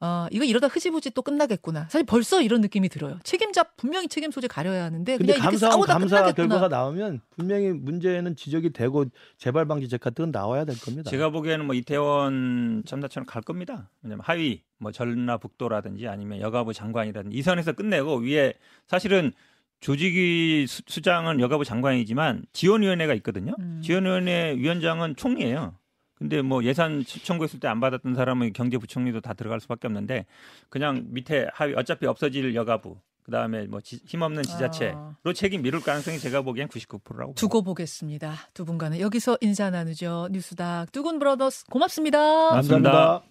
어, 0.00 0.26
이거 0.30 0.44
이러다 0.44 0.66
흐지부지 0.66 1.10
또 1.10 1.22
끝나겠구나. 1.22 1.84
사실 1.84 2.04
벌써 2.04 2.42
이런 2.42 2.60
느낌이 2.60 2.88
들어요. 2.88 3.18
책임자 3.22 3.62
분명히 3.62 4.08
책임 4.08 4.30
소재 4.30 4.46
가려야 4.46 4.84
하는데 4.84 5.16
그냥 5.16 5.36
이렇게 5.38 5.56
싸우다 5.56 5.94
감사 5.94 6.16
끝나겠구나. 6.16 6.48
결과가 6.48 6.68
나오면 6.68 7.20
분명히 7.30 7.70
문제는 7.72 8.36
지적이 8.36 8.72
되고 8.72 9.06
재발 9.38 9.66
방지책 9.66 10.00
같은 10.00 10.26
건 10.26 10.32
나와야 10.32 10.64
될 10.64 10.78
겁니다. 10.78 11.10
제가 11.10 11.30
보기에는 11.30 11.64
뭐 11.64 11.74
이태원 11.74 12.82
참사처럼 12.86 13.26
갈 13.26 13.40
겁니다. 13.40 13.88
왜냐면 14.02 14.22
하위 14.24 14.62
뭐 14.78 14.92
전라북도라든지 14.92 16.06
아니면 16.08 16.40
여가부 16.40 16.74
장관이라든지 16.74 17.36
이 17.36 17.42
선에서 17.42 17.72
끝내고 17.72 18.16
위에 18.18 18.52
사실은 18.86 19.32
조직위 19.80 20.66
수, 20.66 20.82
장은 21.00 21.40
여가부 21.40 21.64
장관이지만 21.64 22.44
지원위원회가 22.52 23.14
있거든요. 23.14 23.54
음. 23.58 23.80
지원위원회 23.82 24.54
위원장은 24.56 25.16
총리예요. 25.16 25.74
근데 26.18 26.40
뭐 26.42 26.64
예산 26.64 27.04
청구했을 27.04 27.60
때 27.60 27.68
안 27.68 27.80
받았던 27.80 28.14
사람은 28.14 28.52
경제부총리도 28.52 29.20
다 29.20 29.34
들어갈 29.34 29.60
수밖에 29.60 29.86
없는데 29.88 30.24
그냥 30.68 31.04
밑에 31.08 31.48
하위 31.52 31.74
어차피 31.76 32.06
없어질 32.06 32.54
여가부 32.54 32.96
그다음에 33.24 33.66
뭐 33.66 33.80
지, 33.80 34.00
힘없는 34.06 34.44
지자체로 34.44 34.96
아. 35.24 35.32
책임 35.34 35.62
미룰 35.62 35.80
가능성이 35.80 36.18
제가 36.20 36.42
보기엔 36.42 36.68
99%라고 36.68 37.34
두고 37.34 37.62
보겠습니다. 37.62 38.34
두 38.54 38.64
분과는 38.64 39.00
여기서 39.00 39.36
인사 39.40 39.68
나누죠. 39.68 40.28
뉴스닥 40.30 40.92
두군 40.92 41.18
브라더스 41.18 41.66
고맙습니다. 41.66 42.50
감사합니다. 42.50 43.22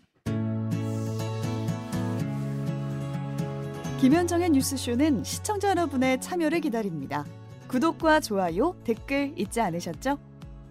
김현정의 4.01 4.49
뉴스쇼는 4.51 5.23
시청자 5.23 5.69
여러분의 5.69 6.19
참여를 6.21 6.59
기다립니다. 6.59 7.25
구독과 7.69 8.19
좋아요, 8.19 8.75
댓글 8.83 9.33
잊지 9.37 9.61
않으셨죠? 9.61 10.19